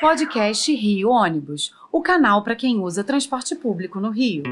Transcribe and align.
Podcast 0.00 0.74
Rio 0.74 1.08
Ônibus, 1.08 1.72
o 1.90 2.02
canal 2.02 2.42
para 2.42 2.56
quem 2.56 2.80
usa 2.80 3.04
transporte 3.04 3.54
público 3.54 4.00
no 4.00 4.10
Rio. 4.10 4.42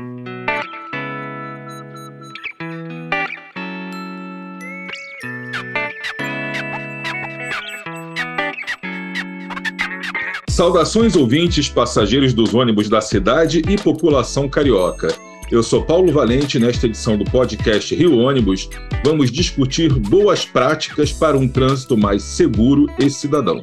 Saudações 10.48 11.16
ouvintes, 11.16 11.68
passageiros 11.68 12.32
dos 12.32 12.54
ônibus 12.54 12.88
da 12.88 13.00
cidade 13.00 13.62
e 13.68 13.76
população 13.76 14.48
carioca. 14.48 15.08
Eu 15.50 15.62
sou 15.62 15.84
Paulo 15.84 16.12
Valente 16.12 16.56
e 16.56 16.60
nesta 16.60 16.86
edição 16.86 17.18
do 17.18 17.24
podcast 17.24 17.92
Rio 17.94 18.16
Ônibus 18.16 18.70
vamos 19.04 19.30
discutir 19.30 19.92
boas 19.92 20.44
práticas 20.44 21.12
para 21.12 21.36
um 21.36 21.48
trânsito 21.48 21.96
mais 21.96 22.22
seguro 22.22 22.86
e 22.98 23.10
cidadão. 23.10 23.62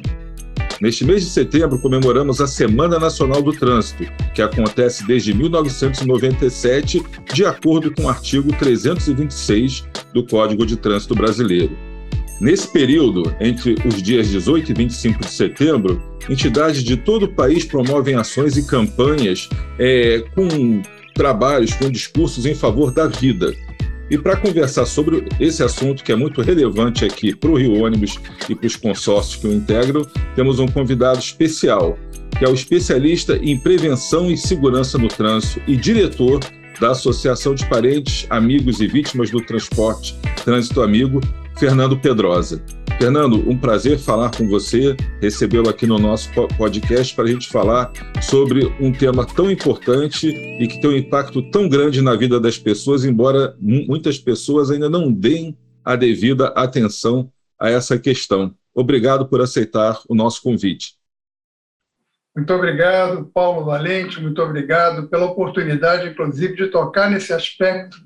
Neste 0.80 1.04
mês 1.04 1.22
de 1.22 1.28
setembro 1.28 1.78
comemoramos 1.78 2.40
a 2.40 2.46
Semana 2.46 2.98
Nacional 2.98 3.42
do 3.42 3.52
Trânsito, 3.52 4.10
que 4.34 4.40
acontece 4.40 5.06
desde 5.06 5.34
1997, 5.34 7.02
de 7.34 7.44
acordo 7.44 7.94
com 7.94 8.04
o 8.04 8.08
artigo 8.08 8.50
326 8.58 9.84
do 10.14 10.24
Código 10.26 10.64
de 10.64 10.76
Trânsito 10.76 11.14
Brasileiro. 11.14 11.76
Nesse 12.40 12.66
período, 12.72 13.24
entre 13.38 13.74
os 13.86 14.02
dias 14.02 14.30
18 14.30 14.70
e 14.70 14.74
25 14.74 15.20
de 15.20 15.30
setembro, 15.30 16.02
entidades 16.30 16.82
de 16.82 16.96
todo 16.96 17.24
o 17.24 17.34
país 17.34 17.66
promovem 17.66 18.14
ações 18.14 18.56
e 18.56 18.66
campanhas 18.66 19.50
é, 19.78 20.24
com 20.34 20.80
trabalhos, 21.14 21.74
com 21.74 21.90
discursos 21.90 22.46
em 22.46 22.54
favor 22.54 22.90
da 22.90 23.06
vida. 23.06 23.54
E 24.10 24.18
para 24.18 24.36
conversar 24.36 24.86
sobre 24.86 25.24
esse 25.38 25.62
assunto, 25.62 26.02
que 26.02 26.10
é 26.10 26.16
muito 26.16 26.42
relevante 26.42 27.04
aqui 27.04 27.34
para 27.34 27.50
o 27.50 27.56
Rio 27.56 27.80
Ônibus 27.80 28.18
e 28.48 28.54
para 28.56 28.66
os 28.66 28.74
consórcios 28.74 29.36
que 29.36 29.46
o 29.46 29.52
integram, 29.52 30.02
temos 30.34 30.58
um 30.58 30.66
convidado 30.66 31.20
especial, 31.20 31.96
que 32.36 32.44
é 32.44 32.48
o 32.48 32.54
especialista 32.54 33.36
em 33.36 33.56
prevenção 33.56 34.28
e 34.28 34.36
segurança 34.36 34.98
no 34.98 35.06
trânsito 35.06 35.62
e 35.68 35.76
diretor 35.76 36.40
da 36.80 36.90
Associação 36.90 37.54
de 37.54 37.64
Parentes, 37.66 38.26
Amigos 38.30 38.80
e 38.80 38.88
Vítimas 38.88 39.30
do 39.30 39.40
Transporte 39.40 40.16
Trânsito 40.44 40.82
Amigo, 40.82 41.20
Fernando 41.56 41.96
Pedrosa. 41.96 42.60
Fernando, 43.00 43.48
um 43.48 43.56
prazer 43.56 43.98
falar 43.98 44.30
com 44.30 44.46
você, 44.46 44.94
recebê-lo 45.22 45.70
aqui 45.70 45.86
no 45.86 45.98
nosso 45.98 46.30
podcast 46.58 47.16
para 47.16 47.24
a 47.24 47.28
gente 47.28 47.48
falar 47.48 47.90
sobre 48.20 48.66
um 48.78 48.92
tema 48.92 49.26
tão 49.26 49.50
importante 49.50 50.28
e 50.28 50.68
que 50.68 50.78
tem 50.82 50.90
um 50.90 50.96
impacto 50.96 51.50
tão 51.50 51.66
grande 51.66 52.02
na 52.02 52.14
vida 52.14 52.38
das 52.38 52.58
pessoas, 52.58 53.02
embora 53.02 53.56
muitas 53.58 54.18
pessoas 54.18 54.70
ainda 54.70 54.90
não 54.90 55.10
deem 55.10 55.56
a 55.82 55.96
devida 55.96 56.48
atenção 56.48 57.32
a 57.58 57.70
essa 57.70 57.98
questão. 57.98 58.54
Obrigado 58.74 59.26
por 59.26 59.40
aceitar 59.40 59.98
o 60.06 60.14
nosso 60.14 60.42
convite. 60.42 60.96
Muito 62.36 62.52
obrigado, 62.52 63.30
Paulo 63.32 63.64
Valente, 63.64 64.20
muito 64.20 64.42
obrigado 64.42 65.08
pela 65.08 65.24
oportunidade, 65.24 66.06
inclusive, 66.06 66.54
de 66.54 66.66
tocar 66.66 67.10
nesse 67.10 67.32
aspecto 67.32 67.96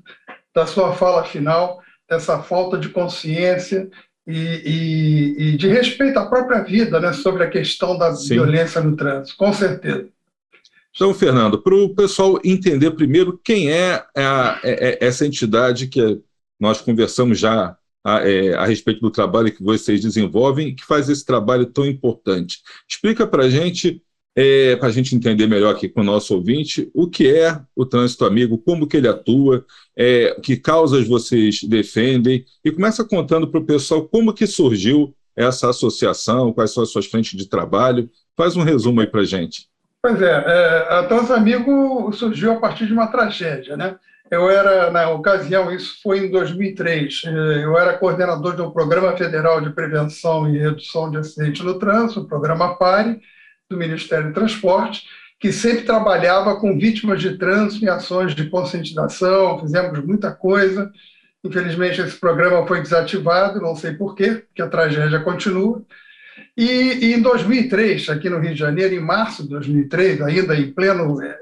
da 0.55 0.65
sua 0.65 0.93
fala 0.93 1.25
final, 1.25 1.81
dessa 2.09 2.41
falta 2.41 2.77
de 2.77 2.87
consciência 2.87 3.89
e, 4.27 5.35
e, 5.37 5.43
e 5.49 5.57
de 5.57 5.67
respeito 5.67 6.17
à 6.17 6.25
própria 6.25 6.63
vida 6.63 6.99
né, 6.99 7.13
sobre 7.13 7.43
a 7.43 7.49
questão 7.49 7.97
da 7.97 8.15
Sim. 8.15 8.35
violência 8.35 8.81
no 8.81 8.95
trânsito, 8.95 9.37
com 9.37 9.53
certeza. 9.53 10.07
Então, 10.95 11.13
Fernando, 11.13 11.61
para 11.61 11.75
o 11.75 11.93
pessoal 11.93 12.39
entender 12.43 12.91
primeiro 12.91 13.39
quem 13.43 13.71
é, 13.71 14.03
a, 14.15 14.59
é, 14.63 14.97
é 15.03 15.05
essa 15.05 15.25
entidade 15.25 15.87
que 15.87 16.21
nós 16.59 16.79
conversamos 16.79 17.37
já 17.37 17.77
a, 18.03 18.27
é, 18.27 18.53
a, 18.53 18.65
respeito 18.65 19.01
do 19.01 19.11
trabalho 19.11 19.51
que 19.51 19.63
vocês 19.63 20.01
desenvolvem 20.01 20.69
e 20.69 20.73
que 20.73 20.85
faz 20.85 21.09
esse 21.09 21.25
trabalho 21.25 21.65
tão 21.65 21.85
importante. 21.85 22.59
Explica 22.87 23.27
para 23.27 23.43
a 23.43 23.49
gente 23.49 24.01
é, 24.35 24.75
para 24.75 24.89
a 24.89 24.91
gente 24.91 25.15
entender 25.15 25.47
melhor 25.47 25.73
aqui 25.73 25.87
com 25.87 26.01
o 26.01 26.03
nosso 26.03 26.35
ouvinte, 26.35 26.89
o 26.93 27.09
que 27.09 27.33
é 27.33 27.57
o 27.75 27.85
trânsito 27.85 28.25
amigo, 28.25 28.57
como 28.57 28.85
que 28.85 28.97
ele 28.97 29.07
atua, 29.07 29.65
é, 29.95 30.37
que 30.43 30.57
causas 30.57 31.07
vocês 31.07 31.63
defendem, 31.63 32.43
e 32.63 32.71
começa 32.71 33.05
contando 33.05 33.47
para 33.47 33.61
o 33.61 33.65
pessoal 33.65 34.03
como 34.03 34.33
que 34.33 34.45
surgiu 34.45 35.15
essa 35.35 35.69
associação, 35.69 36.51
quais 36.51 36.73
são 36.73 36.83
as 36.83 36.89
suas 36.89 37.05
frentes 37.05 37.37
de 37.37 37.47
trabalho. 37.47 38.09
Faz 38.35 38.57
um 38.57 38.63
resumo 38.63 39.01
aí 39.01 39.07
para 39.07 39.21
a 39.21 39.25
gente. 39.25 39.67
Pois 40.01 40.21
é, 40.21 40.43
é, 40.45 40.87
a 40.93 41.03
Trans 41.03 41.31
Amigo 41.31 42.11
surgiu 42.13 42.51
a 42.51 42.57
partir 42.57 42.85
de 42.85 42.93
uma 42.93 43.07
tragédia, 43.07 43.75
né? 43.75 43.95
Eu 44.29 44.49
era, 44.49 44.89
na 44.89 45.09
ocasião, 45.09 45.71
isso 45.71 45.99
foi 46.01 46.25
em 46.25 46.31
2003, 46.31 47.21
é, 47.25 47.63
eu 47.63 47.77
era 47.77 47.97
coordenador 47.97 48.55
do 48.55 48.71
Programa 48.71 49.15
Federal 49.15 49.61
de 49.61 49.69
Prevenção 49.69 50.49
e 50.49 50.57
Redução 50.57 51.11
de 51.11 51.17
Acidentes 51.17 51.61
no 51.61 51.77
Trânsito, 51.77 52.21
o 52.21 52.27
programa 52.27 52.75
PARE, 52.75 53.19
do 53.69 53.77
Ministério 53.77 54.27
do 54.27 54.33
Transporte, 54.33 55.03
que 55.39 55.51
sempre 55.51 55.83
trabalhava 55.83 56.59
com 56.59 56.77
vítimas 56.77 57.21
de 57.21 57.37
trânsito 57.37 57.83
em 57.83 57.89
ações 57.89 58.33
de 58.33 58.49
conscientização, 58.49 59.59
fizemos 59.59 60.03
muita 60.03 60.31
coisa. 60.31 60.91
Infelizmente, 61.43 62.01
esse 62.01 62.17
programa 62.17 62.65
foi 62.65 62.81
desativado, 62.81 63.61
não 63.61 63.75
sei 63.75 63.93
porquê, 63.93 64.43
porque 64.47 64.61
a 64.61 64.69
tragédia 64.69 65.19
continua. 65.19 65.83
E, 66.57 66.63
e, 66.63 67.13
em 67.13 67.21
2003, 67.21 68.09
aqui 68.09 68.29
no 68.29 68.39
Rio 68.39 68.53
de 68.53 68.59
Janeiro, 68.59 68.95
em 68.95 68.99
março 68.99 69.43
de 69.43 69.49
2003, 69.49 70.21
ainda 70.21 70.55
em 70.55 70.71
pleno 70.71 71.21
é, 71.21 71.37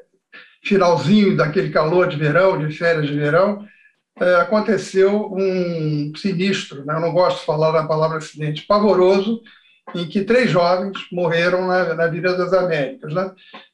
finalzinho 0.64 1.36
daquele 1.36 1.70
calor 1.70 2.08
de 2.08 2.18
verão, 2.18 2.58
de 2.58 2.76
férias 2.76 3.08
de 3.08 3.14
verão, 3.14 3.66
é, 4.20 4.36
aconteceu 4.36 5.32
um 5.34 6.12
sinistro, 6.16 6.86
né? 6.86 6.96
eu 6.96 7.02
não 7.02 7.12
gosto 7.12 7.40
de 7.40 7.46
falar 7.46 7.72
na 7.72 7.88
palavra 7.88 8.18
acidente, 8.18 8.66
pavoroso, 8.68 9.42
em 9.94 10.08
que 10.08 10.24
três 10.24 10.50
jovens 10.50 10.98
morreram 11.12 11.68
na, 11.68 11.94
na 11.94 12.08
Vila 12.08 12.34
das 12.36 12.54
Américas. 12.54 13.14
Né? 13.14 13.32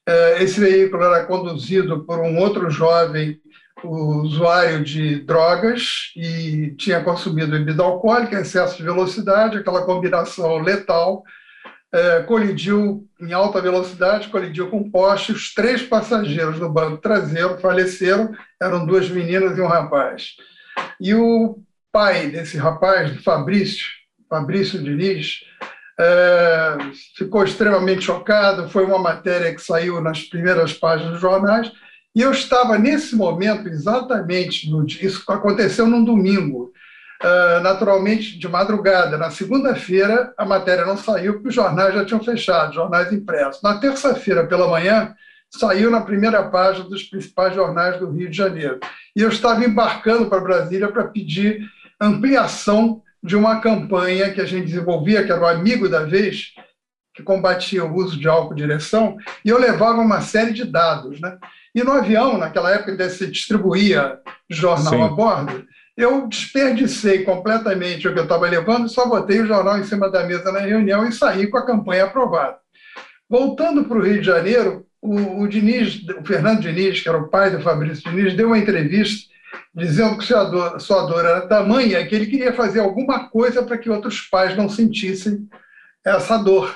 É, 0.07 0.43
esse 0.43 0.59
veículo 0.59 1.03
era 1.03 1.25
conduzido 1.25 2.03
por 2.05 2.19
um 2.19 2.37
outro 2.39 2.69
jovem 2.69 3.39
usuário 3.83 4.83
de 4.83 5.19
drogas 5.21 6.11
e 6.15 6.75
tinha 6.77 7.01
consumido 7.01 7.51
bebida 7.51 7.83
alcoólica, 7.83 8.39
excesso 8.39 8.77
de 8.77 8.83
velocidade, 8.83 9.57
aquela 9.57 9.85
combinação 9.85 10.57
letal, 10.57 11.23
é, 11.91 12.21
colidiu 12.23 13.07
em 13.19 13.33
alta 13.33 13.61
velocidade, 13.61 14.27
colidiu 14.29 14.69
com 14.69 14.89
poste, 14.91 15.31
os 15.31 15.53
três 15.53 15.81
passageiros 15.81 16.59
no 16.59 16.69
banco 16.69 16.97
traseiro 16.97 17.57
faleceram, 17.59 18.33
eram 18.61 18.85
duas 18.85 19.09
meninas 19.09 19.57
e 19.57 19.61
um 19.61 19.67
rapaz. 19.67 20.35
E 20.99 21.13
o 21.13 21.59
pai 21.91 22.27
desse 22.27 22.57
rapaz, 22.57 23.23
Fabrício, 23.23 23.87
Fabrício 24.29 24.81
Diniz, 24.83 25.39
é, 25.99 26.77
ficou 27.17 27.43
extremamente 27.43 28.05
chocado. 28.05 28.69
Foi 28.69 28.85
uma 28.85 28.97
matéria 28.97 29.53
que 29.53 29.61
saiu 29.61 29.99
nas 29.99 30.23
primeiras 30.23 30.73
páginas 30.73 31.13
dos 31.13 31.21
jornais. 31.21 31.71
E 32.15 32.21
eu 32.21 32.31
estava 32.31 32.77
nesse 32.77 33.15
momento, 33.15 33.67
exatamente, 33.67 34.69
no, 34.69 34.85
isso 34.85 35.23
aconteceu 35.29 35.85
num 35.85 36.03
domingo, 36.03 36.71
uh, 37.21 37.61
naturalmente 37.61 38.39
de 38.39 38.47
madrugada. 38.47 39.17
Na 39.17 39.29
segunda-feira, 39.29 40.33
a 40.37 40.45
matéria 40.45 40.85
não 40.85 40.97
saiu, 40.97 41.33
porque 41.33 41.49
os 41.49 41.55
jornais 41.55 41.93
já 41.93 42.05
tinham 42.05 42.23
fechado, 42.23 42.73
jornais 42.73 43.13
impressos. 43.13 43.61
Na 43.61 43.77
terça-feira, 43.77 44.47
pela 44.47 44.67
manhã, 44.67 45.13
saiu 45.51 45.91
na 45.91 46.01
primeira 46.01 46.43
página 46.43 46.89
dos 46.89 47.03
principais 47.03 47.53
jornais 47.53 47.99
do 47.99 48.09
Rio 48.09 48.29
de 48.29 48.37
Janeiro. 48.37 48.79
E 49.15 49.21
eu 49.21 49.29
estava 49.29 49.63
embarcando 49.63 50.27
para 50.27 50.39
Brasília 50.39 50.87
para 50.87 51.07
pedir 51.07 51.69
ampliação 52.01 53.03
de 53.23 53.35
uma 53.35 53.59
campanha 53.59 54.31
que 54.31 54.41
a 54.41 54.45
gente 54.45 54.67
desenvolvia, 54.67 55.23
que 55.23 55.31
era 55.31 55.41
o 55.41 55.47
Amigo 55.47 55.89
da 55.89 56.03
Vez, 56.03 56.53
que 57.13 57.23
combatia 57.23 57.83
o 57.83 57.95
uso 57.95 58.17
de 58.17 58.27
álcool 58.27 58.55
direção, 58.55 59.17
e 59.43 59.49
eu 59.49 59.59
levava 59.59 60.01
uma 60.01 60.21
série 60.21 60.53
de 60.53 60.63
dados. 60.63 61.19
Né? 61.19 61.37
E 61.75 61.83
no 61.83 61.91
avião, 61.91 62.37
naquela 62.37 62.71
época, 62.71 62.91
ainda 62.91 63.09
se 63.09 63.27
distribuía 63.27 64.19
jornal 64.49 64.93
Sim. 64.93 65.03
a 65.03 65.07
bordo, 65.09 65.65
eu 65.97 66.27
desperdicei 66.27 67.23
completamente 67.23 68.07
o 68.07 68.13
que 68.13 68.19
eu 68.19 68.23
estava 68.23 68.47
levando, 68.47 68.87
só 68.87 69.05
botei 69.05 69.41
o 69.41 69.45
jornal 69.45 69.77
em 69.77 69.83
cima 69.83 70.09
da 70.09 70.23
mesa 70.23 70.49
na 70.49 70.59
reunião 70.59 71.05
e 71.05 71.11
saí 71.11 71.47
com 71.47 71.57
a 71.57 71.65
campanha 71.65 72.05
aprovada. 72.05 72.57
Voltando 73.29 73.83
para 73.83 73.97
o 73.97 74.01
Rio 74.01 74.21
de 74.21 74.25
Janeiro, 74.25 74.85
o, 75.01 75.41
o, 75.41 75.47
Diniz, 75.47 76.01
o 76.17 76.25
Fernando 76.25 76.61
Diniz, 76.61 77.01
que 77.01 77.09
era 77.09 77.17
o 77.17 77.27
pai 77.27 77.51
do 77.51 77.61
Fabrício 77.61 78.09
Diniz, 78.09 78.33
deu 78.33 78.47
uma 78.47 78.57
entrevista 78.57 79.28
dizendo 79.73 80.17
que 80.17 80.25
sua 80.25 80.43
dor, 80.45 80.79
sua 80.79 81.03
dor 81.03 81.25
era 81.25 81.47
tamanha 81.47 82.05
que 82.05 82.15
ele 82.15 82.25
queria 82.25 82.53
fazer 82.53 82.79
alguma 82.79 83.29
coisa 83.29 83.63
para 83.63 83.77
que 83.77 83.89
outros 83.89 84.21
pais 84.21 84.55
não 84.57 84.67
sentissem 84.67 85.47
essa 86.05 86.37
dor. 86.37 86.75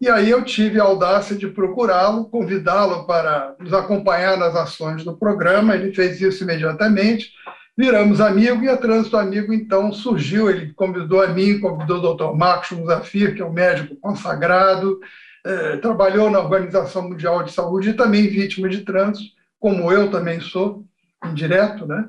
E 0.00 0.08
aí 0.08 0.30
eu 0.30 0.42
tive 0.42 0.80
a 0.80 0.84
audácia 0.84 1.36
de 1.36 1.46
procurá-lo, 1.46 2.24
convidá-lo 2.24 3.06
para 3.06 3.54
nos 3.60 3.72
acompanhar 3.72 4.36
nas 4.36 4.56
ações 4.56 5.04
do 5.04 5.16
programa. 5.16 5.76
Ele 5.76 5.94
fez 5.94 6.20
isso 6.20 6.42
imediatamente. 6.42 7.30
Viramos 7.78 8.20
amigos 8.20 8.64
e 8.64 8.68
a 8.68 8.76
Trânsito 8.76 9.16
Amigo 9.16 9.52
então 9.52 9.92
surgiu. 9.92 10.50
Ele 10.50 10.72
convidou 10.74 11.22
a 11.22 11.28
mim, 11.28 11.60
convidou 11.60 11.98
o 11.98 12.14
Dr. 12.14 12.36
Marcos 12.36 12.76
Musafir, 12.76 13.36
que 13.36 13.42
é 13.42 13.44
um 13.44 13.52
médico 13.52 13.94
consagrado, 14.00 14.98
eh, 15.46 15.76
trabalhou 15.76 16.28
na 16.28 16.40
Organização 16.40 17.08
Mundial 17.08 17.44
de 17.44 17.52
Saúde 17.52 17.90
e 17.90 17.94
também 17.94 18.26
vítima 18.26 18.68
de 18.68 18.80
trânsito, 18.80 19.30
como 19.60 19.92
eu 19.92 20.10
também 20.10 20.40
sou 20.40 20.84
indireto, 21.24 21.86
né? 21.86 22.04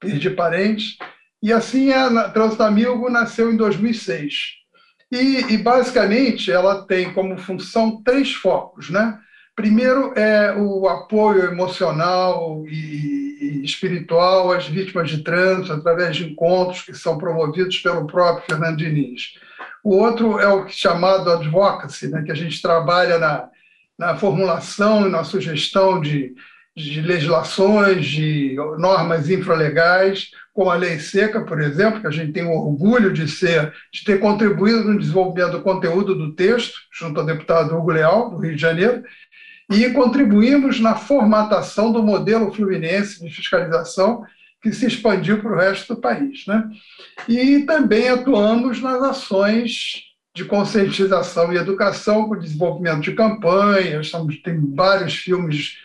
perdi 0.00 0.30
parentes. 0.30 0.96
E 1.42 1.52
assim 1.52 1.92
a 1.92 2.28
Trânsito 2.30 2.62
Amigo 2.62 3.08
nasceu 3.10 3.52
em 3.52 3.56
2006. 3.56 4.58
E, 5.10 5.54
e, 5.54 5.58
basicamente, 5.58 6.52
ela 6.52 6.86
tem 6.86 7.12
como 7.14 7.38
função 7.38 8.02
três 8.02 8.34
focos. 8.34 8.90
Né? 8.90 9.18
Primeiro 9.56 10.12
é 10.14 10.54
o 10.54 10.86
apoio 10.86 11.44
emocional 11.44 12.64
e, 12.66 13.62
espiritual 13.64 14.52
às 14.52 14.66
vítimas 14.66 15.08
de 15.08 15.22
trânsito, 15.22 15.72
através 15.72 16.16
de 16.16 16.30
encontros 16.30 16.82
que 16.82 16.94
são 16.94 17.16
promovidos 17.16 17.78
pelo 17.78 18.06
próprio 18.06 18.44
Fernando 18.46 18.76
Diniz. 18.76 19.34
O 19.82 19.96
outro 19.96 20.38
é 20.38 20.48
o 20.52 20.68
chamado 20.68 21.30
advocacy, 21.30 22.08
né? 22.08 22.22
que 22.22 22.32
a 22.32 22.34
gente 22.34 22.60
trabalha 22.60 23.18
na, 23.18 23.48
na 23.98 24.16
formulação 24.16 25.06
e 25.06 25.10
na 25.10 25.24
sugestão 25.24 26.00
de, 26.00 26.34
de 26.82 27.00
legislações, 27.00 28.06
de 28.06 28.54
normas 28.78 29.28
infralegais, 29.28 30.30
como 30.52 30.70
a 30.70 30.76
lei 30.76 30.98
seca, 30.98 31.44
por 31.44 31.60
exemplo, 31.60 32.00
que 32.00 32.06
a 32.06 32.10
gente 32.10 32.32
tem 32.32 32.44
o 32.44 32.52
orgulho 32.52 33.12
de 33.12 33.28
ser, 33.28 33.72
de 33.92 34.04
ter 34.04 34.18
contribuído 34.20 34.84
no 34.84 34.98
desenvolvimento 34.98 35.52
do 35.52 35.62
conteúdo 35.62 36.14
do 36.14 36.34
texto, 36.34 36.74
junto 36.92 37.20
ao 37.20 37.26
deputado 37.26 37.76
Hugo 37.76 37.90
Leal, 37.90 38.30
do 38.30 38.38
Rio 38.38 38.54
de 38.54 38.60
Janeiro, 38.60 39.02
e 39.70 39.90
contribuímos 39.90 40.80
na 40.80 40.94
formatação 40.94 41.92
do 41.92 42.02
modelo 42.02 42.52
fluminense 42.52 43.24
de 43.24 43.34
fiscalização 43.34 44.24
que 44.62 44.72
se 44.72 44.86
expandiu 44.86 45.40
para 45.40 45.52
o 45.52 45.56
resto 45.56 45.94
do 45.94 46.00
país. 46.00 46.46
Né? 46.46 46.64
E 47.28 47.60
também 47.60 48.08
atuamos 48.08 48.80
nas 48.80 49.02
ações 49.02 50.04
de 50.34 50.44
conscientização 50.44 51.52
e 51.52 51.56
educação, 51.56 52.28
com 52.28 52.34
o 52.34 52.38
desenvolvimento 52.38 53.00
de 53.00 53.12
campanhas, 53.12 54.12
tem 54.44 54.74
vários 54.74 55.14
filmes 55.14 55.78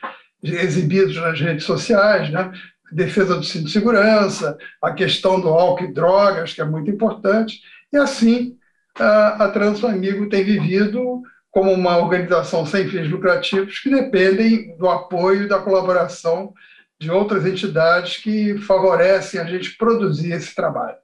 exibidos 0.43 1.15
nas 1.15 1.39
redes 1.39 1.63
sociais, 1.65 2.29
né? 2.29 2.51
defesa 2.93 3.35
do 3.35 3.43
cinto 3.43 3.65
de 3.65 3.71
segurança, 3.71 4.57
a 4.81 4.91
questão 4.91 5.39
do 5.39 5.49
álcool 5.49 5.85
e 5.85 5.93
drogas, 5.93 6.53
que 6.53 6.61
é 6.61 6.65
muito 6.65 6.91
importante, 6.91 7.61
e 7.91 7.97
assim 7.97 8.55
a, 8.95 9.49
Transamigo 9.49 10.29
tem 10.29 10.43
vivido 10.43 11.21
como 11.49 11.71
uma 11.71 11.97
organização 11.97 12.65
sem 12.65 12.87
fins 12.87 13.09
lucrativos 13.09 13.79
que 13.79 13.89
dependem 13.89 14.75
do 14.77 14.87
apoio 14.87 15.43
e 15.43 15.47
da 15.47 15.59
colaboração 15.59 16.53
de 16.99 17.11
outras 17.11 17.45
entidades 17.45 18.17
que 18.17 18.57
favorecem 18.59 19.39
a 19.39 19.45
gente 19.45 19.75
produzir 19.77 20.31
esse 20.31 20.55
trabalho. 20.55 20.97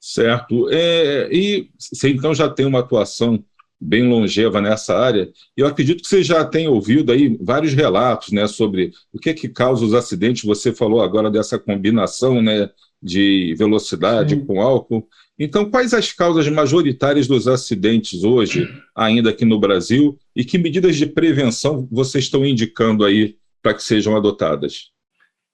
Certo. 0.00 0.68
É, 0.70 1.28
e 1.32 1.70
você 1.78 2.10
então 2.10 2.34
já 2.34 2.48
tem 2.48 2.66
uma 2.66 2.80
atuação 2.80 3.42
bem 3.86 4.08
longeva 4.08 4.60
nessa 4.60 4.98
área. 4.98 5.30
E 5.56 5.60
eu 5.60 5.66
acredito 5.66 6.02
que 6.02 6.08
você 6.08 6.22
já 6.22 6.44
tem 6.44 6.66
ouvido 6.66 7.12
aí 7.12 7.36
vários 7.40 7.72
relatos 7.72 8.32
né, 8.32 8.46
sobre 8.48 8.90
o 9.12 9.18
que, 9.18 9.30
é 9.30 9.34
que 9.34 9.48
causa 9.48 9.84
os 9.84 9.94
acidentes. 9.94 10.44
Você 10.44 10.72
falou 10.72 11.00
agora 11.00 11.30
dessa 11.30 11.58
combinação 11.58 12.42
né, 12.42 12.68
de 13.00 13.54
velocidade 13.56 14.34
Sim. 14.34 14.44
com 14.44 14.60
álcool. 14.60 15.06
Então, 15.38 15.70
quais 15.70 15.94
as 15.94 16.12
causas 16.12 16.48
majoritárias 16.48 17.26
dos 17.26 17.46
acidentes 17.46 18.24
hoje, 18.24 18.68
ainda 18.94 19.30
aqui 19.30 19.44
no 19.44 19.60
Brasil, 19.60 20.18
e 20.34 20.44
que 20.44 20.58
medidas 20.58 20.96
de 20.96 21.06
prevenção 21.06 21.86
vocês 21.90 22.24
estão 22.24 22.44
indicando 22.44 23.04
aí 23.04 23.36
para 23.62 23.74
que 23.74 23.82
sejam 23.82 24.16
adotadas? 24.16 24.90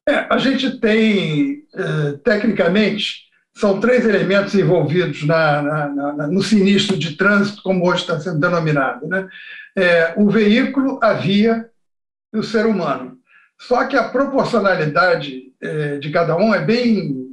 É, 0.08 0.26
a 0.30 0.38
gente 0.38 0.80
tem, 0.80 1.64
eh, 1.74 2.12
tecnicamente, 2.24 3.31
são 3.54 3.80
três 3.80 4.04
elementos 4.06 4.54
envolvidos 4.54 5.24
na, 5.24 5.62
na, 5.62 5.88
na, 5.88 6.26
no 6.26 6.42
sinistro 6.42 6.98
de 6.98 7.16
trânsito, 7.16 7.62
como 7.62 7.86
hoje 7.86 8.02
está 8.02 8.18
sendo 8.18 8.40
denominado: 8.40 9.06
né? 9.06 9.28
É, 9.76 10.14
o 10.16 10.28
veículo, 10.30 10.98
a 11.02 11.12
via 11.12 11.68
e 12.32 12.38
o 12.38 12.42
ser 12.42 12.66
humano. 12.66 13.18
Só 13.60 13.84
que 13.84 13.96
a 13.96 14.08
proporcionalidade 14.08 15.52
é, 15.60 15.98
de 15.98 16.10
cada 16.10 16.36
um 16.36 16.54
é 16.54 16.60
bem 16.60 17.26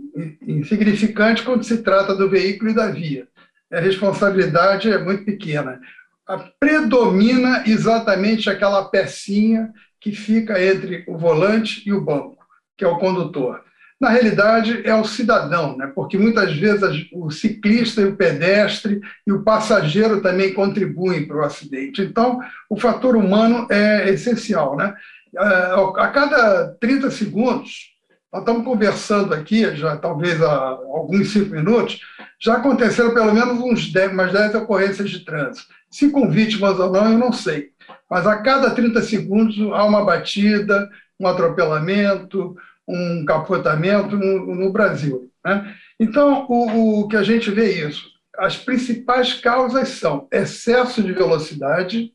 insignificante 0.45 1.43
quando 1.43 1.63
se 1.63 1.81
trata 1.81 2.13
do 2.13 2.29
veículo 2.29 2.71
e 2.71 2.75
da 2.75 2.87
via. 2.87 3.27
A 3.71 3.79
responsabilidade 3.79 4.91
é 4.91 4.97
muito 4.97 5.25
pequena. 5.25 5.79
A 6.27 6.37
predomina 6.59 7.63
exatamente 7.65 8.49
aquela 8.49 8.85
pecinha 8.89 9.71
que 9.99 10.11
fica 10.11 10.61
entre 10.63 11.03
o 11.07 11.17
volante 11.17 11.81
e 11.87 11.93
o 11.93 12.01
banco, 12.01 12.37
que 12.77 12.83
é 12.83 12.87
o 12.87 12.99
condutor 12.99 13.63
na 13.99 14.09
realidade 14.09 14.81
é 14.85 14.95
o 14.95 15.03
cidadão, 15.03 15.75
né? 15.75 15.91
porque 15.93 16.17
muitas 16.17 16.55
vezes 16.55 17.07
o 17.11 17.29
ciclista 17.29 18.01
e 18.01 18.05
o 18.05 18.15
pedestre 18.15 19.01
e 19.27 19.31
o 19.31 19.43
passageiro 19.43 20.21
também 20.21 20.53
contribuem 20.53 21.27
para 21.27 21.37
o 21.37 21.43
acidente. 21.43 22.01
Então, 22.01 22.39
o 22.69 22.79
fator 22.79 23.17
humano 23.17 23.67
é 23.69 24.09
essencial. 24.09 24.77
Né? 24.77 24.93
A 25.37 26.07
cada 26.07 26.69
30 26.79 27.11
segundos, 27.11 27.89
nós 28.31 28.41
estamos 28.41 28.63
conversando 28.63 29.33
aqui, 29.33 29.75
já 29.75 29.97
talvez 29.97 30.41
há 30.41 30.53
alguns 30.53 31.33
cinco 31.33 31.53
minutos, 31.53 31.99
já 32.39 32.55
aconteceram 32.55 33.13
pelo 33.13 33.33
menos 33.33 33.59
uns 33.59 33.91
10, 33.91 34.13
umas 34.13 34.31
10 34.31 34.55
ocorrências 34.55 35.09
de 35.09 35.25
trânsito. 35.25 35.67
Se 35.91 36.09
com 36.09 36.29
vítimas 36.29 36.79
ou 36.79 36.89
não, 36.89 37.11
eu 37.11 37.17
não 37.17 37.33
sei. 37.33 37.71
Mas 38.09 38.25
a 38.25 38.37
cada 38.37 38.69
30 38.69 39.01
segundos 39.01 39.57
há 39.73 39.83
uma 39.83 40.05
batida, 40.05 40.89
um 41.19 41.27
atropelamento, 41.27 42.55
um 42.89 43.23
capotamento 43.23 44.17
no, 44.17 44.55
no 44.55 44.71
Brasil. 44.71 45.29
Né? 45.45 45.75
Então, 45.99 46.45
o, 46.49 47.01
o, 47.01 47.07
que 47.07 47.15
a 47.15 47.23
gente 47.23 47.51
vê 47.51 47.65
é 47.65 47.87
isso. 47.87 48.09
As 48.37 48.57
principais 48.57 49.33
causas 49.33 49.89
são 49.89 50.27
excesso 50.31 51.03
de 51.03 51.13
velocidade, 51.13 52.11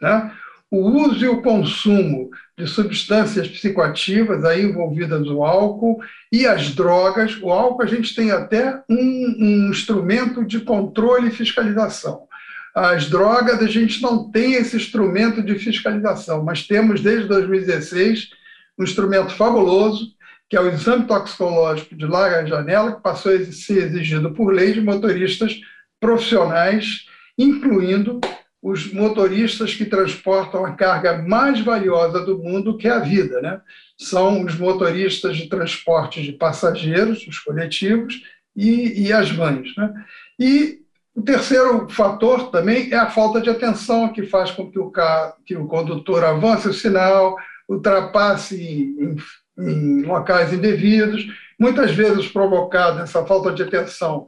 né? 0.00 0.32
o 0.70 0.78
uso 0.78 1.24
e 1.24 1.28
o 1.28 1.42
consumo 1.42 2.30
de 2.58 2.66
substâncias 2.66 3.46
psicoativas 3.46 4.44
aí 4.44 4.62
envolvidas 4.62 5.20
no 5.20 5.44
álcool 5.44 6.00
e 6.32 6.46
as 6.46 6.74
drogas. 6.74 7.40
O 7.40 7.50
álcool 7.50 7.82
a 7.82 7.86
gente 7.86 8.14
tem 8.14 8.30
até 8.30 8.82
um, 8.88 9.36
um 9.38 9.70
instrumento 9.70 10.44
de 10.44 10.60
controle 10.60 11.28
e 11.28 11.32
fiscalização. 11.32 12.26
As 12.74 13.08
drogas 13.08 13.62
a 13.62 13.66
gente 13.66 14.02
não 14.02 14.30
tem 14.30 14.54
esse 14.54 14.76
instrumento 14.76 15.42
de 15.42 15.58
fiscalização, 15.58 16.42
mas 16.42 16.66
temos 16.66 17.00
desde 17.00 17.26
2016 17.28 18.30
um 18.78 18.84
instrumento 18.84 19.34
fabuloso, 19.34 20.14
que 20.48 20.56
é 20.56 20.60
o 20.60 20.68
exame 20.68 21.06
toxicológico 21.06 21.96
de 21.96 22.06
larga 22.06 22.46
janela, 22.46 22.94
que 22.94 23.02
passou 23.02 23.32
a 23.32 23.44
ser 23.46 23.84
exigido 23.84 24.32
por 24.32 24.52
lei 24.52 24.72
de 24.72 24.80
motoristas 24.80 25.58
profissionais, 26.00 27.06
incluindo 27.36 28.20
os 28.62 28.92
motoristas 28.92 29.74
que 29.74 29.84
transportam 29.84 30.64
a 30.64 30.72
carga 30.72 31.22
mais 31.22 31.60
valiosa 31.60 32.24
do 32.24 32.38
mundo, 32.38 32.76
que 32.76 32.88
é 32.88 32.92
a 32.92 32.98
vida. 32.98 33.40
Né? 33.40 33.60
São 33.98 34.44
os 34.44 34.56
motoristas 34.56 35.36
de 35.36 35.48
transporte 35.48 36.22
de 36.22 36.32
passageiros, 36.32 37.26
os 37.26 37.38
coletivos, 37.38 38.22
e, 38.56 39.06
e 39.06 39.12
as 39.12 39.30
vans. 39.30 39.76
Né? 39.76 39.92
E 40.38 40.78
o 41.14 41.22
terceiro 41.22 41.88
fator 41.88 42.50
também 42.50 42.92
é 42.92 42.96
a 42.96 43.10
falta 43.10 43.40
de 43.40 43.50
atenção, 43.50 44.12
que 44.12 44.24
faz 44.24 44.50
com 44.50 44.70
que 44.70 44.78
o, 44.78 44.90
carro, 44.90 45.34
que 45.44 45.56
o 45.56 45.66
condutor 45.66 46.24
avance 46.24 46.68
o 46.68 46.74
sinal, 46.74 47.36
ultrapasse 47.68 48.56
em, 48.56 49.16
em 49.58 50.02
locais 50.02 50.52
indevidos, 50.52 51.26
muitas 51.58 51.90
vezes 51.92 52.28
provocada 52.28 53.02
essa 53.02 53.24
falta 53.24 53.52
de 53.52 53.62
atenção 53.62 54.26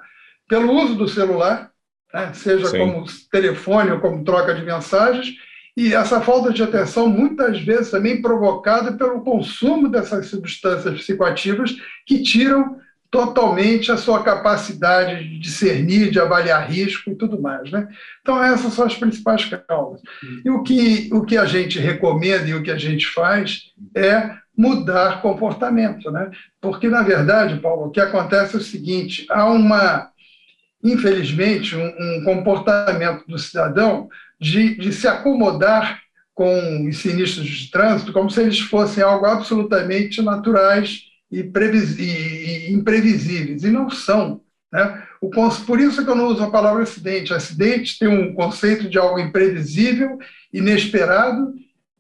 pelo 0.49 0.73
uso 0.73 0.95
do 0.95 1.09
celular, 1.09 1.71
né, 2.13 2.33
seja 2.33 2.67
Sim. 2.67 2.79
como 2.79 3.05
telefone 3.31 3.93
ou 3.93 4.01
como 4.01 4.25
troca 4.25 4.55
de 4.55 4.63
mensagens, 4.63 5.35
e 5.77 5.95
essa 5.95 6.21
falta 6.21 6.53
de 6.53 6.63
atenção 6.63 7.09
muitas 7.09 7.61
vezes 7.61 7.91
também 7.91 8.21
provocada 8.21 8.93
pelo 8.95 9.23
consumo 9.23 9.89
dessas 9.89 10.27
substâncias 10.27 11.01
psicoativas 11.01 11.77
que 12.05 12.23
tiram 12.23 12.81
totalmente 13.11 13.91
a 13.91 13.97
sua 13.97 14.23
capacidade 14.23 15.25
de 15.25 15.39
discernir, 15.39 16.11
de 16.11 16.21
avaliar 16.21 16.69
risco 16.71 17.11
e 17.11 17.15
tudo 17.15 17.41
mais. 17.41 17.71
Né? 17.71 17.89
Então, 18.21 18.43
essas 18.43 18.75
são 18.75 18.85
as 18.85 18.95
principais 18.95 19.45
causas. 19.67 20.01
Hum. 20.23 20.43
E 20.45 20.51
o 20.51 20.63
que, 20.63 21.09
o 21.13 21.25
que 21.25 21.37
a 21.37 21.47
gente 21.47 21.79
recomenda 21.79 22.47
e 22.47 22.55
o 22.55 22.63
que 22.63 22.71
a 22.71 22.77
gente 22.77 23.07
faz 23.07 23.73
é 23.95 24.31
mudar 24.57 25.23
comportamento. 25.23 26.11
Né? 26.11 26.31
Porque, 26.61 26.89
na 26.89 27.03
verdade, 27.03 27.61
Paulo, 27.61 27.87
o 27.87 27.91
que 27.91 28.01
acontece 28.01 28.57
é 28.57 28.59
o 28.59 28.63
seguinte: 28.63 29.27
há 29.31 29.47
uma, 29.47 30.11
infelizmente, 30.85 31.75
um, 31.77 31.87
um 31.87 32.25
comportamento 32.25 33.25
do 33.27 33.39
cidadão 33.39 34.09
de, 34.39 34.75
de 34.77 34.93
se 34.93 35.09
acomodar 35.09 36.01
com 36.35 36.87
os 36.87 36.99
sinistros 36.99 37.49
de 37.49 37.69
trânsito 37.69 38.13
como 38.13 38.31
se 38.31 38.41
eles 38.41 38.61
fossem 38.61 39.03
algo 39.03 39.27
absolutamente 39.27 40.23
naturais 40.23 41.08
e, 41.31 41.41
e, 41.41 42.73
imprevisíveis, 42.73 43.65
e 43.65 43.71
não 43.71 43.91
são. 43.91 44.41
Né? 44.73 45.03
O, 45.21 45.31
por 45.31 45.81
isso 45.81 46.05
que 46.05 46.11
eu 46.11 46.15
não 46.15 46.27
uso 46.27 46.43
a 46.43 46.51
palavra 46.51 46.83
acidente. 46.83 47.35
Acidente 47.35 47.99
tem 47.99 48.09
um 48.09 48.35
conceito 48.35 48.89
de 48.89 48.99
algo 48.99 49.19
imprevisível, 49.19 50.19
inesperado, 50.53 51.55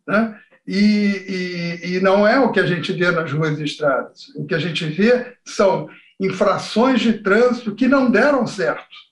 né? 0.07 0.39
e, 0.67 1.81
e, 1.83 1.97
e 1.97 2.01
não 2.01 2.27
é 2.27 2.39
o 2.39 2.53
que 2.53 2.61
a 2.61 2.67
gente 2.67 2.93
vê 2.93 3.11
nas 3.11 3.33
ruas 3.33 3.59
e 3.59 3.65
estradas. 3.65 4.29
O 4.37 4.47
que 4.47 4.55
a 4.55 4.59
gente 4.59 4.85
vê 4.87 5.35
são 5.45 5.89
infrações 6.21 7.01
de 7.01 7.15
trânsito 7.15 7.75
que 7.75 7.87
não 7.87 8.11
deram 8.11 8.47
certo. 8.47 9.09